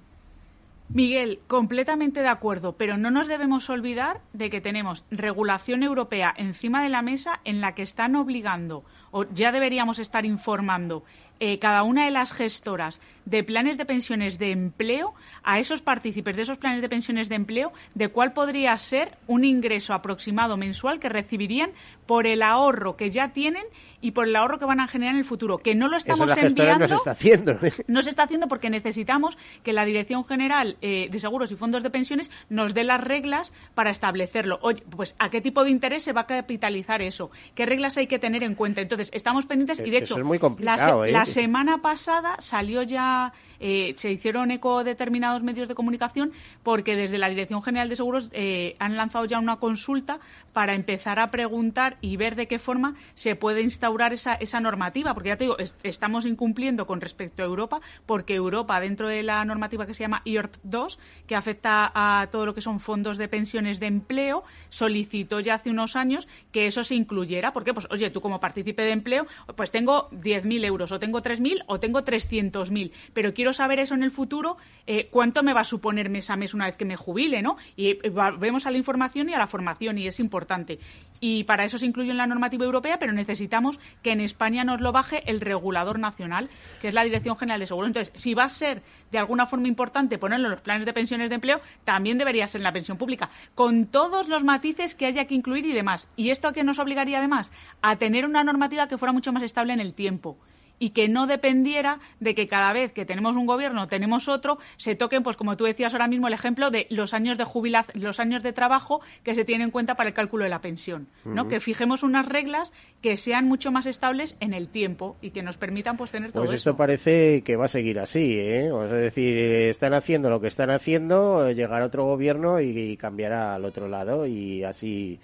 [0.90, 6.84] Miguel, completamente de acuerdo, pero no nos debemos olvidar de que tenemos regulación europea encima
[6.84, 11.04] de la mesa en la que están obligando, o ya deberíamos estar informando,
[11.40, 15.14] eh, cada una de las gestoras de planes de pensiones de empleo
[15.44, 19.44] a esos partícipes de esos planes de pensiones de empleo de cuál podría ser un
[19.46, 21.72] ingreso aproximado mensual que recibirían
[22.06, 23.64] por el ahorro que ya tienen
[24.02, 26.06] y por el ahorro que van a generar en el futuro, que no lo Eso
[26.12, 26.80] estamos la enviando.
[26.80, 27.58] no se está haciendo.
[27.88, 31.82] No se está haciendo porque necesitamos que la Dirección General eh, de Seguros y Fondos
[31.84, 34.60] de Pensiones nos dé las reglas para establecerlo.
[34.62, 37.32] Oye, pues ¿a qué tipo de interés se va a capitalizar eso?
[37.56, 38.82] ¿Qué reglas hay que tener en cuenta?
[38.82, 41.12] Entonces, estamos pendientes y de hecho, es muy la, complicado, se- ¿eh?
[41.12, 43.15] la semana pasada salió ya,
[43.60, 46.32] eh, se hicieron eco determinados medios de comunicación
[46.64, 50.20] porque desde la Dirección General de Seguros eh, han lanzado ya una consulta
[50.54, 55.14] para empezar a preguntar y ver de qué forma se puede instaurar esa, esa normativa.
[55.14, 59.24] Porque ya te digo, es- estamos incumpliendo con respecto a Europa, porque Europa, dentro de
[59.24, 63.18] la normativa que se llama IORP 2, que afecta a todo lo que son fondos
[63.18, 67.54] de pensiones de empleo, solicitó ya hace unos años que eso se incluyera.
[67.54, 67.74] ¿Por qué?
[67.74, 71.80] Pues, oye, tú como partícipe de empleo, pues tengo 10.000 euros o tengo 3.000 o
[71.80, 76.10] tengo 300.000, pero quiero saber eso en el futuro, eh, cuánto me va a suponer
[76.10, 77.58] mes a mes una vez que me jubile, ¿no?
[77.76, 80.80] Y eh, vemos a la información y a la formación y es importante.
[81.20, 84.82] Y para eso se incluye en la normativa europea, pero necesitamos que en España nos
[84.82, 86.50] lo baje el regulador nacional,
[86.82, 87.90] que es la Dirección General de Seguros.
[87.90, 91.30] Entonces, si va a ser de alguna forma importante ponerlo en los planes de pensiones
[91.30, 95.26] de empleo, también debería ser en la pensión pública, con todos los matices que haya
[95.26, 96.10] que incluir y demás.
[96.16, 97.52] ¿Y esto a qué nos obligaría además?
[97.82, 100.38] A tener una normativa que fuera mucho más estable en el tiempo
[100.80, 104.96] y que no dependiera de que cada vez que tenemos un gobierno tenemos otro se
[104.96, 108.20] toquen pues como tú decías ahora mismo el ejemplo de los años de jubilación los
[108.20, 111.48] años de trabajo que se tienen en cuenta para el cálculo de la pensión no
[111.48, 115.58] que fijemos unas reglas que sean mucho más estables en el tiempo y que nos
[115.58, 118.70] permitan pues tener todo pues esto parece que va a seguir así ¿eh?
[118.86, 123.88] es decir están haciendo lo que están haciendo llegará otro gobierno y cambiará al otro
[123.88, 125.20] lado y así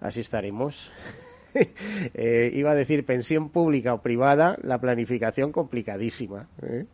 [0.00, 0.92] así estaremos
[2.14, 6.48] eh, iba a decir pensión pública o privada, la planificación complicadísima.
[6.62, 6.84] ¿eh?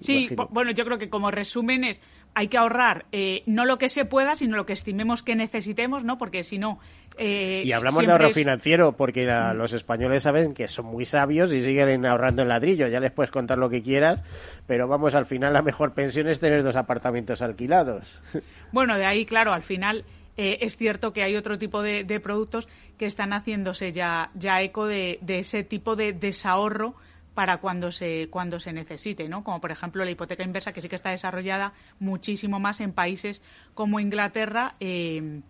[0.00, 2.00] Sí, bueno, yo creo que como resumen es
[2.34, 6.04] hay que ahorrar eh, no lo que se pueda, sino lo que estimemos que necesitemos,
[6.04, 6.18] ¿no?
[6.18, 6.78] Porque si no...
[7.16, 11.62] Eh, y hablamos de ahorro financiero, porque los españoles saben que son muy sabios y
[11.62, 12.86] siguen ahorrando en ladrillo.
[12.86, 14.22] Ya les puedes contar lo que quieras,
[14.68, 18.22] pero vamos, al final la mejor pensión es tener dos apartamentos alquilados.
[18.70, 20.04] Bueno, de ahí, claro, al final
[20.40, 24.86] eh, es cierto que hay otro tipo de, productos que están haciéndose ya, ya eco
[24.86, 26.94] de, ese tipo de desahorro
[27.34, 29.42] para cuando se cuando se necesite, ¿no?
[29.42, 33.42] Como por ejemplo la hipoteca inversa que sí que está desarrollada muchísimo más en países
[33.74, 34.72] como Inglaterra.
[34.78, 35.40] Eh,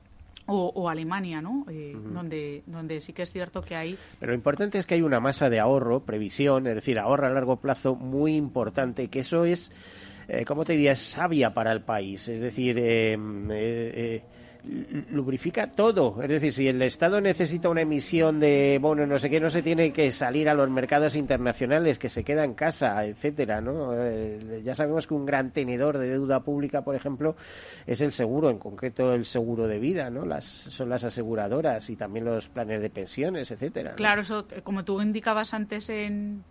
[0.50, 1.66] o, Alemania, ¿no?
[1.68, 3.98] Eh, donde, donde sí que es cierto que hay.
[4.18, 7.30] Pero lo importante es que hay una masa de ahorro, previsión, es decir, ahorro a
[7.30, 9.70] largo plazo muy importante, que eso es,
[10.46, 10.92] ¿cómo te diría?
[10.92, 12.28] Es sabia para el país.
[12.28, 13.14] Es decir, eh,
[15.10, 16.22] lubrifica todo.
[16.22, 19.62] Es decir, si el Estado necesita una emisión de bono, no sé qué, no se
[19.62, 23.92] tiene que salir a los mercados internacionales, que se queda en casa, etcétera, ¿no?
[23.94, 27.36] Eh, ya sabemos que un gran tenedor de deuda pública, por ejemplo,
[27.86, 30.24] es el seguro, en concreto el seguro de vida, ¿no?
[30.26, 33.94] Las, son las aseguradoras y también los planes de pensiones, etcétera.
[33.94, 36.44] Claro, eso, eh, como tú indicabas antes en,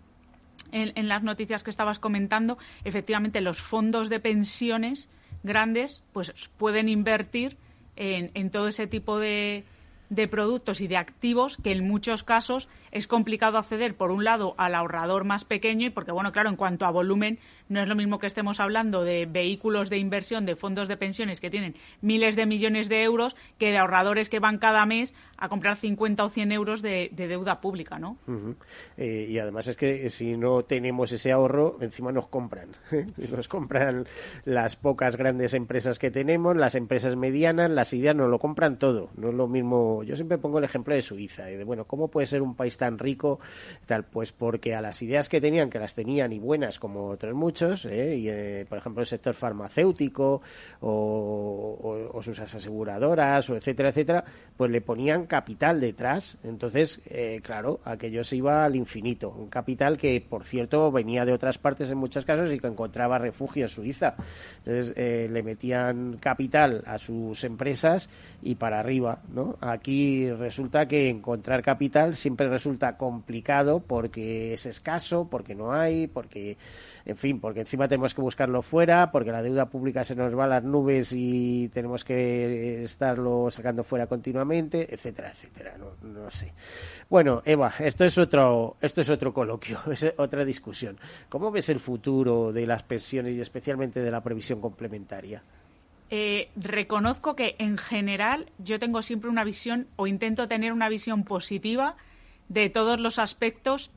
[0.71, 5.07] en, en las noticias que estabas comentando, efectivamente los fondos de pensiones
[5.43, 7.57] grandes pues pueden invertir
[7.97, 9.65] en, en todo ese tipo de,
[10.09, 14.55] de productos y de activos que en muchos casos es complicado acceder, por un lado,
[14.57, 17.39] al ahorrador más pequeño y porque, bueno, claro, en cuanto a volumen,
[17.69, 21.39] no es lo mismo que estemos hablando de vehículos de inversión, de fondos de pensiones
[21.39, 25.49] que tienen miles de millones de euros, que de ahorradores que van cada mes a
[25.49, 28.17] comprar 50 o 100 euros de, deuda pública, ¿no?
[28.97, 32.69] Eh, y además es que si no tenemos ese ahorro, encima nos compran.
[33.31, 34.07] nos compran
[34.45, 39.09] las pocas grandes empresas que tenemos, las empresas medianas, las ideas nos lo compran todo.
[39.15, 40.03] No es lo mismo.
[40.03, 41.51] Yo siempre pongo el ejemplo de Suiza.
[41.51, 43.39] Y de, bueno, ¿cómo puede ser un país tan rico?
[43.85, 47.33] Tal, pues porque a las ideas que tenían, que las tenían y buenas como otros
[47.57, 48.15] muchos, ¿eh?
[48.17, 50.41] y, eh, por ejemplo, el sector farmacéutico
[50.81, 54.23] o, o sus aseguradoras, o etcétera, etcétera,
[54.55, 56.37] pues le ponían capital detrás.
[56.43, 59.29] Entonces, eh, claro, aquello se iba al infinito.
[59.29, 63.17] Un capital que, por cierto, venía de otras partes en muchos casos y que encontraba
[63.17, 64.15] refugio en Suiza.
[64.59, 68.09] Entonces, eh, le metían capital a sus empresas
[68.41, 69.57] y para arriba, ¿no?
[69.61, 76.57] Aquí resulta que encontrar capital siempre resulta complicado porque es escaso, porque no hay, porque
[77.07, 80.43] en fin, porque encima tenemos que buscarlo fuera, porque la deuda pública se nos va
[80.43, 86.51] a las nubes y tenemos que estarlo sacando fuera continuamente, etcétera, etcétera, no, sé.
[87.09, 90.97] Bueno, Eva, esto es otro, esto es otro coloquio, es otra discusión.
[91.29, 95.41] ¿Cómo ves el futuro de las pensiones y especialmente de la previsión complementaria?
[96.09, 101.23] Eh, reconozco que en general yo tengo siempre una visión o intento tener una visión
[101.23, 101.95] positiva
[102.49, 103.91] de todos los aspectos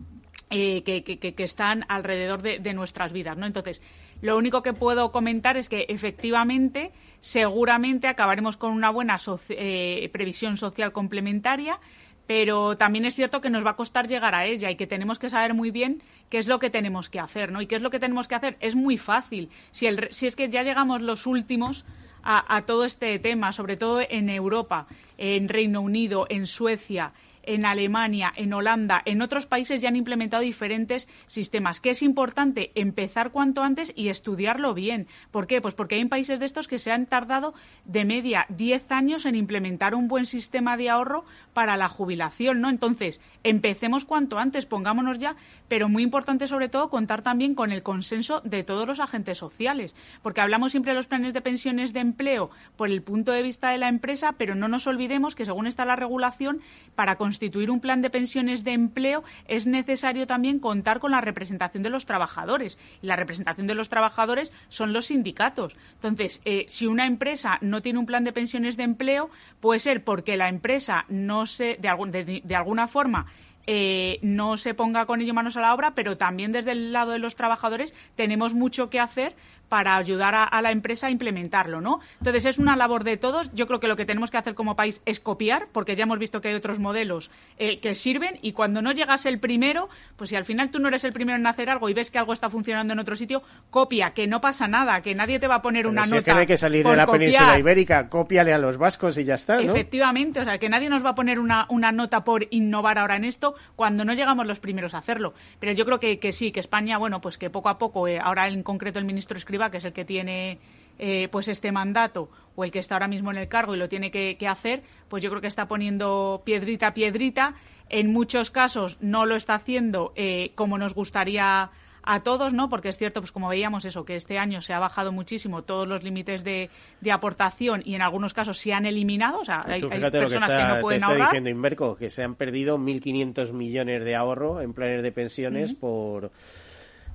[0.53, 3.47] eh, que, que, están alrededor de, nuestras vidas, ¿no?
[3.47, 3.81] Entonces,
[4.21, 6.91] lo único que puedo comentar es que efectivamente,
[7.21, 9.17] seguramente acabaremos con una buena
[9.51, 11.79] eh, previsión social complementaria,
[12.27, 15.21] pero también es cierto que nos va a costar llegar a ella y que tenemos
[15.21, 17.63] que saber muy bien qué es lo que tenemos que hacer, ¿no?
[17.63, 19.51] Y qué es lo que tenemos que hacer es muy fácil.
[19.71, 21.85] Si, si es que ya llegamos los últimos
[22.25, 27.13] a, a todo este tema, sobre todo en Europa, en Reino Unido, en Suecia,
[27.43, 31.81] en Alemania, en Holanda, en otros países ya han implementado diferentes sistemas.
[31.81, 35.07] Que es importante empezar cuanto antes y estudiarlo bien.
[35.31, 35.61] ¿Por qué?
[35.61, 39.35] Pues porque hay países de estos que se han tardado de media 10 años en
[39.35, 42.69] implementar un buen sistema de ahorro para la jubilación, ¿no?
[42.69, 45.37] Entonces, empecemos cuanto antes, pongámonos ya,
[45.69, 49.95] pero muy importante sobre todo contar también con el consenso de todos los agentes sociales,
[50.23, 53.71] porque hablamos siempre de los planes de pensiones de empleo por el punto de vista
[53.71, 56.61] de la empresa, pero no nos olvidemos que según está la regulación,
[56.95, 61.85] para constituir un plan de pensiones de empleo es necesario también contar con la representación
[61.85, 62.77] de los trabajadores.
[63.03, 65.77] Y la representación de los trabajadores son los sindicatos.
[65.95, 70.03] Entonces, eh, si una empresa no tiene un plan de pensiones de empleo, puede ser
[70.03, 73.27] porque la empresa no se, de, de alguna forma,
[73.69, 77.13] eh, no se ponga con ello manos a la obra, pero también desde el lado
[77.13, 79.37] de los trabajadores tenemos mucho que hacer
[79.71, 82.01] para ayudar a, la empresa a implementarlo, ¿no?
[82.19, 83.55] Entonces es una labor de todos.
[83.55, 86.19] Yo creo que lo que tenemos que hacer como país es copiar, porque ya hemos
[86.19, 90.31] visto que hay otros modelos eh, que sirven y cuando no llegas el primero, pues
[90.31, 92.33] si al final tú no eres el primero en hacer algo y ves que algo
[92.33, 95.63] está funcionando en otro sitio, copia, que no pasa nada, que nadie te va a
[95.63, 96.19] poner una si nota.
[96.19, 99.25] Es que no hay que salir de la península ibérica, cópiale a los vascos y
[99.25, 99.61] ya está, ¿no?
[99.61, 103.15] Efectivamente, o sea, que nadie nos va a poner una, una nota por innovar ahora
[103.15, 105.33] en esto cuando no llegamos los primeros a hacerlo.
[105.61, 108.19] Pero yo creo que, que sí, que España, bueno, pues que poco a poco, eh,
[108.21, 110.59] ahora en concreto el ministro Escriba, que es el que tiene
[110.99, 113.89] eh, pues este mandato o el que está ahora mismo en el cargo y lo
[113.89, 117.55] tiene que, hacer, pues yo creo que está poniendo piedrita a piedrita.
[117.89, 121.71] En muchos casos no lo está haciendo eh, como nos gustaría
[122.03, 122.69] a todos, ¿no?
[122.69, 125.87] Porque es cierto, pues como veíamos eso, que este año se ha bajado muchísimo todos
[125.87, 126.71] los límites de,
[127.11, 131.01] aportación y en algunos casos se han eliminado, o sea, hay, personas que, no pueden
[131.01, 135.13] te está diciendo Inverco que se han perdido 1.500 millones de ahorro en planes de
[135.13, 136.31] pensiones por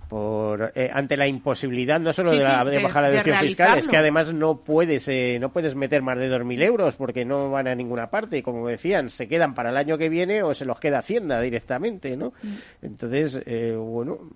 [0.08, 4.34] por eh, ante la imposibilidad no solo de, bajar la deducción fiscal es que además
[4.34, 8.10] no puedes eh, no puedes meter más de 2.000 euros porque no van a ninguna
[8.10, 11.41] parte como decían se quedan para el año que viene o se los queda Hacienda
[11.41, 12.56] directamente no mm.
[12.84, 14.30] entonces eh, bueno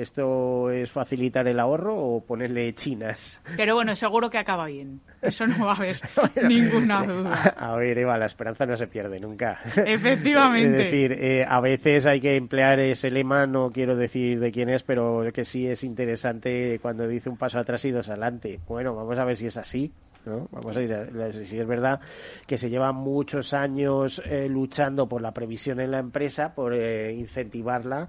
[0.00, 3.42] esto es facilitar el ahorro o ponerle chinas.
[3.56, 5.00] Pero bueno seguro que acaba bien.
[5.22, 5.96] Eso no va a haber
[6.48, 7.54] ninguna duda.
[7.56, 9.60] a, ver Eva la esperanza no se pierde nunca.
[9.76, 10.84] Efectivamente.
[10.84, 14.82] Es decir a veces hay que emplear ese lema no quiero decir de quién es
[14.82, 14.99] pero
[15.32, 18.60] que sí es interesante cuando dice un paso atrás y dos adelante.
[18.66, 19.92] Bueno, vamos a ver si es así.
[20.24, 20.48] ¿no?
[20.50, 22.00] Vamos a ver si es verdad
[22.46, 27.12] que se lleva muchos años eh, luchando por la previsión en la empresa, por eh,
[27.14, 28.08] incentivarla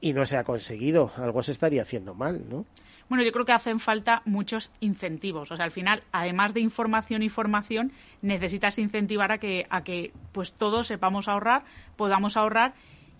[0.00, 1.10] y no se ha conseguido.
[1.16, 2.64] Algo se estaría haciendo mal, ¿no?
[3.08, 5.50] Bueno, yo creo que hacen falta muchos incentivos.
[5.50, 10.12] O sea, al final, además de información y formación, necesitas incentivar a que, a que
[10.32, 11.64] pues todos sepamos ahorrar,
[11.96, 12.74] podamos ahorrar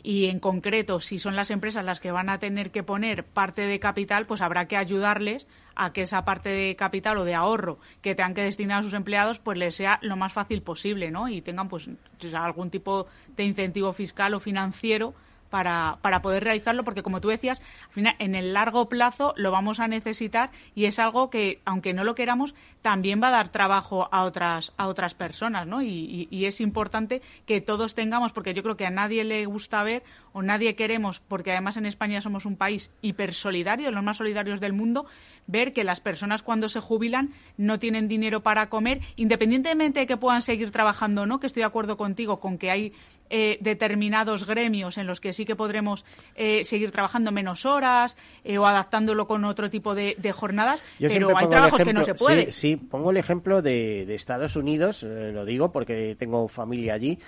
[0.09, 3.67] y en concreto si son las empresas las que van a tener que poner parte
[3.67, 7.79] de capital, pues habrá que ayudarles a que esa parte de capital o de ahorro
[8.01, 11.29] que tengan que destinar a sus empleados pues les sea lo más fácil posible, ¿no?
[11.29, 11.91] Y tengan pues
[12.33, 13.07] algún tipo
[13.37, 15.13] de incentivo fiscal o financiero
[15.51, 19.51] para, para poder realizarlo, porque como tú decías, al final, en el largo plazo lo
[19.51, 23.49] vamos a necesitar y es algo que, aunque no lo queramos, también va a dar
[23.49, 25.83] trabajo a otras, a otras personas, ¿no?
[25.83, 29.83] Y, y, es importante que todos tengamos, porque yo creo que a nadie le gusta
[29.83, 34.61] ver o nadie queremos, porque además en España somos un país hipersolidario, los más solidarios
[34.61, 35.07] del mundo,
[35.47, 40.17] ver que las personas cuando se jubilan no tienen dinero para comer, independientemente de que
[40.17, 42.93] puedan seguir trabajando o no, que estoy de acuerdo contigo con que hay
[43.31, 46.05] eh, determinados gremios en los que sí que podremos
[46.35, 51.49] eh, seguir trabajando menos horas eh, o adaptándolo con otro tipo de, jornadas, pero hay
[51.49, 52.51] trabajos que no se puede.
[52.51, 57.19] Sí, pongo el ejemplo de, de Estados Unidos, lo digo porque tengo familia allí.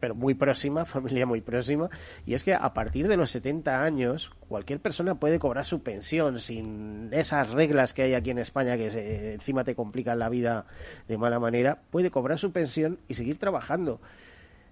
[0.00, 1.88] pero muy próxima, familia muy próxima,
[2.26, 6.40] y es que a partir de los 70 años cualquier persona puede cobrar su pensión
[6.40, 10.66] sin esas reglas que hay aquí en España que encima te complican la vida
[11.08, 14.00] de mala manera, puede cobrar su pensión y seguir trabajando.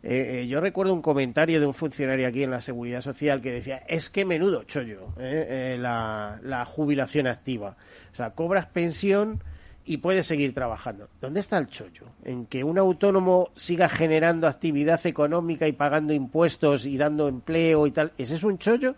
[0.06, 3.50] Eh, eh, yo recuerdo un comentario de un funcionario aquí en la Seguridad Social que
[3.50, 7.74] decía, es que menudo chollo eh, la, la, jubilación activa.
[8.12, 9.42] O sea, cobras pensión
[9.86, 11.08] y puedes seguir trabajando.
[11.22, 12.04] ¿Dónde está el chollo?
[12.22, 17.90] En que un autónomo siga generando actividad económica y pagando impuestos y dando empleo y
[17.90, 18.12] tal.
[18.18, 18.96] ¿Ese es un chollo?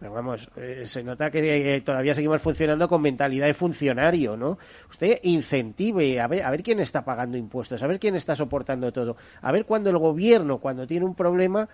[0.00, 4.58] Vamos, eh, se nota que eh, todavía seguimos funcionando con mentalidad de funcionario, ¿no?
[4.90, 8.92] Usted incentive a ver, a ver quién está pagando impuestos, a ver quién está soportando
[8.92, 11.68] todo, a ver cuando el gobierno, cuando tiene un problema,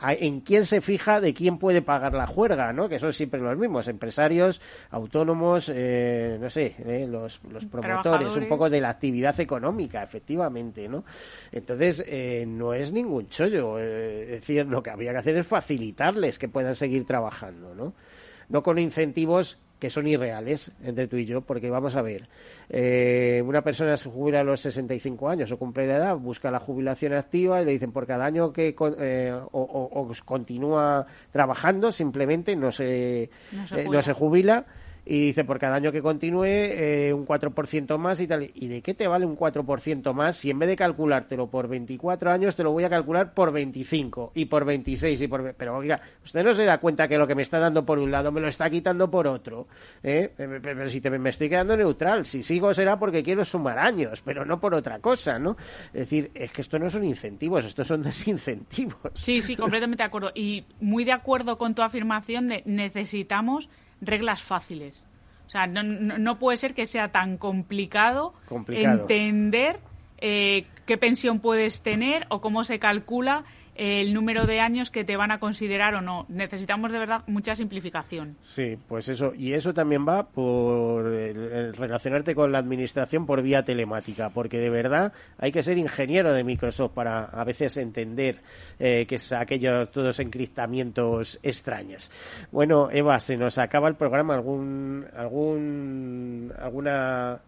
[0.00, 2.88] en quién se fija de quién puede pagar la juerga, ¿no?
[2.88, 4.60] Que son siempre los mismos, empresarios,
[4.90, 6.76] autónomos, eh, no sé,
[7.08, 11.04] los, los promotores, un poco de la actividad económica, efectivamente, ¿no?
[11.50, 12.04] Entonces,
[12.46, 16.76] no es ningún chollo, es decir, lo que había que hacer es facilitarles que puedan
[16.76, 17.61] seguir trabajando.
[17.74, 18.62] ¿No?
[18.62, 22.28] con incentivos que son irreales entre tú y yo, porque vamos a ver,
[22.68, 26.60] eh, una persona se jubila a los 65 años o cumple la edad, busca la
[26.60, 32.70] jubilación activa y le dicen por cada año que eh, o, continúa trabajando, simplemente no
[32.70, 34.64] se, no se, eh, jubila
[35.04, 38.50] y dice por cada año que continúe eh, un 4% más y tal.
[38.54, 42.30] ¿Y de qué te vale un 4% más si en vez de calculártelo por 24
[42.30, 45.54] años te lo voy a calcular por 25 y por 26 y por...
[45.54, 48.10] Pero oiga, usted no se da cuenta que lo que me está dando por un
[48.10, 49.66] lado me lo está quitando por otro.
[50.02, 50.30] ¿eh?
[50.36, 54.44] Pero si te, me estoy quedando neutral, si sigo será porque quiero sumar años, pero
[54.44, 55.56] no por otra cosa, ¿no?
[55.92, 59.12] Es decir, es que esto no son incentivos, estos son desincentivos.
[59.14, 60.30] Sí, sí, completamente de acuerdo.
[60.34, 63.68] Y muy de acuerdo con tu afirmación de necesitamos
[64.02, 65.04] reglas fáciles.
[65.46, 68.34] O sea, no, no, puede ser que sea tan complicado,
[68.68, 69.80] entender
[70.18, 73.44] eh, qué pensión puedes tener o cómo se calcula
[73.74, 76.26] el número de años que te van a considerar o no.
[76.28, 78.36] Necesitamos de verdad mucha simplificación.
[78.42, 79.32] Sí, pues eso.
[79.34, 85.12] Y eso también va por relacionarte con la administración por vía telemática, porque de verdad
[85.38, 88.40] hay que ser ingeniero de Microsoft para a veces entender
[88.78, 92.10] eh, que es aquellos todos encriptamientos extraños.
[92.50, 94.34] Bueno, Eva, se nos acaba el programa.
[94.34, 97.40] ¿Algún, algún, alguna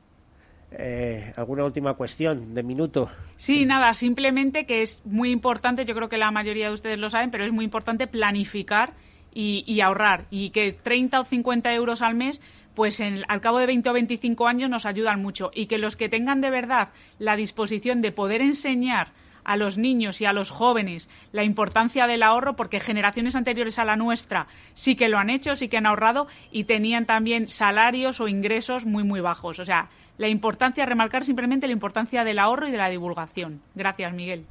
[0.78, 3.10] eh, ¿Alguna última cuestión de minuto?
[3.36, 7.10] Sí, nada, simplemente que es muy importante, yo creo que la mayoría de ustedes lo
[7.10, 8.94] saben, pero es muy importante planificar
[9.34, 10.26] y, ahorrar.
[10.30, 12.40] Y que 30 o 50 euros al mes,
[12.74, 15.50] pues al cabo de 20 o 25 años nos ayudan mucho.
[15.54, 19.12] Y que los que tengan de verdad la disposición de poder enseñar
[19.44, 23.84] a los niños y a los jóvenes la importancia del ahorro, porque generaciones anteriores a
[23.84, 28.20] la nuestra sí que lo han hecho, sí que han ahorrado y tenían también salarios
[28.20, 29.58] o ingresos muy, muy bajos.
[29.58, 33.60] O sea, la importancia, remarcar simplemente la importancia del ahorro y de la divulgación.
[33.74, 34.46] Gracias, Miguel.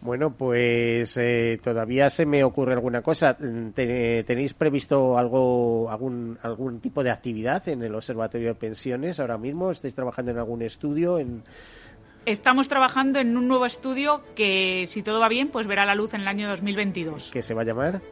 [0.00, 3.36] Bueno, pues eh, todavía se me ocurre alguna cosa.
[3.36, 9.70] ¿Tenéis previsto algo, algún, algún tipo de actividad en el Observatorio de Pensiones ahora mismo?
[9.70, 11.18] ¿Estáis trabajando en algún estudio?
[11.18, 11.42] En...
[12.26, 16.12] Estamos trabajando en un nuevo estudio que, si todo va bien, pues verá la luz
[16.14, 17.30] en el año 2022.
[17.32, 18.02] ¿Qué se va a llamar?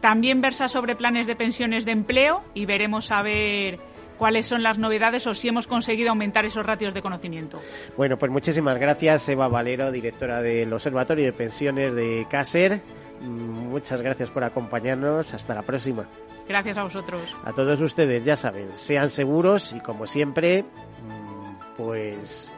[0.00, 3.80] También versa sobre planes de pensiones de empleo y veremos a ver
[4.18, 7.60] cuáles son las novedades o si hemos conseguido aumentar esos ratios de conocimiento.
[7.96, 12.80] Bueno, pues muchísimas gracias, Eva Valero, directora del Observatorio de Pensiones de CASER.
[13.20, 15.34] Mm, muchas gracias por acompañarnos.
[15.34, 16.06] Hasta la próxima.
[16.48, 17.20] Gracias a vosotros.
[17.44, 22.52] A todos ustedes, ya saben, sean seguros y como siempre, mm, pues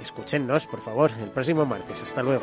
[0.00, 2.02] escúchennos, por favor, el próximo martes.
[2.02, 2.42] Hasta luego.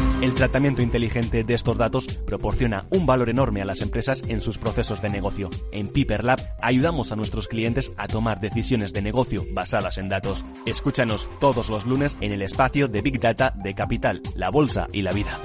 [0.21, 4.59] El tratamiento inteligente de estos datos proporciona un valor enorme a las empresas en sus
[4.59, 5.49] procesos de negocio.
[5.71, 10.45] En Piper Lab ayudamos a nuestros clientes a tomar decisiones de negocio basadas en datos.
[10.67, 15.01] Escúchanos todos los lunes en el espacio de Big Data de Capital, la Bolsa y
[15.01, 15.39] la Vida.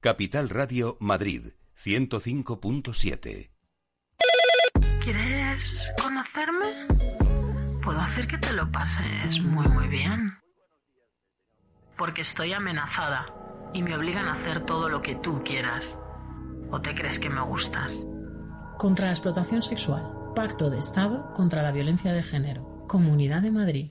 [0.00, 1.52] Capital Radio Madrid
[1.82, 3.50] 105.7
[5.02, 6.66] ¿Quieres conocerme?
[7.82, 10.43] Puedo hacer que te lo pases muy muy bien.
[11.96, 13.26] Porque estoy amenazada
[13.72, 15.96] y me obligan a hacer todo lo que tú quieras.
[16.70, 17.92] ¿O te crees que me gustas?
[18.78, 20.10] Contra la explotación sexual.
[20.34, 22.84] Pacto de Estado contra la violencia de género.
[22.88, 23.90] Comunidad de Madrid.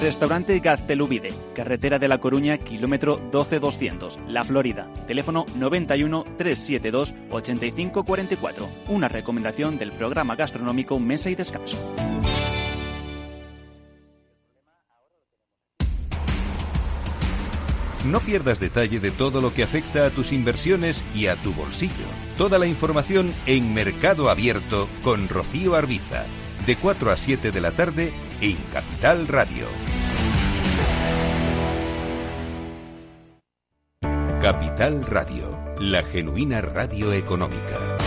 [0.00, 4.86] Restaurante Gaztelubide, carretera de La Coruña, kilómetro 12200, La Florida.
[5.08, 8.68] Teléfono 91 372 8544.
[8.88, 11.76] Una recomendación del programa gastronómico Mesa y Descanso.
[18.04, 21.92] No pierdas detalle de todo lo que afecta a tus inversiones y a tu bolsillo.
[22.36, 26.24] Toda la información en Mercado Abierto con Rocío Arbiza,
[26.66, 29.66] de 4 a 7 de la tarde en Capital Radio.
[34.40, 37.97] Capital Radio, la genuina radio económica.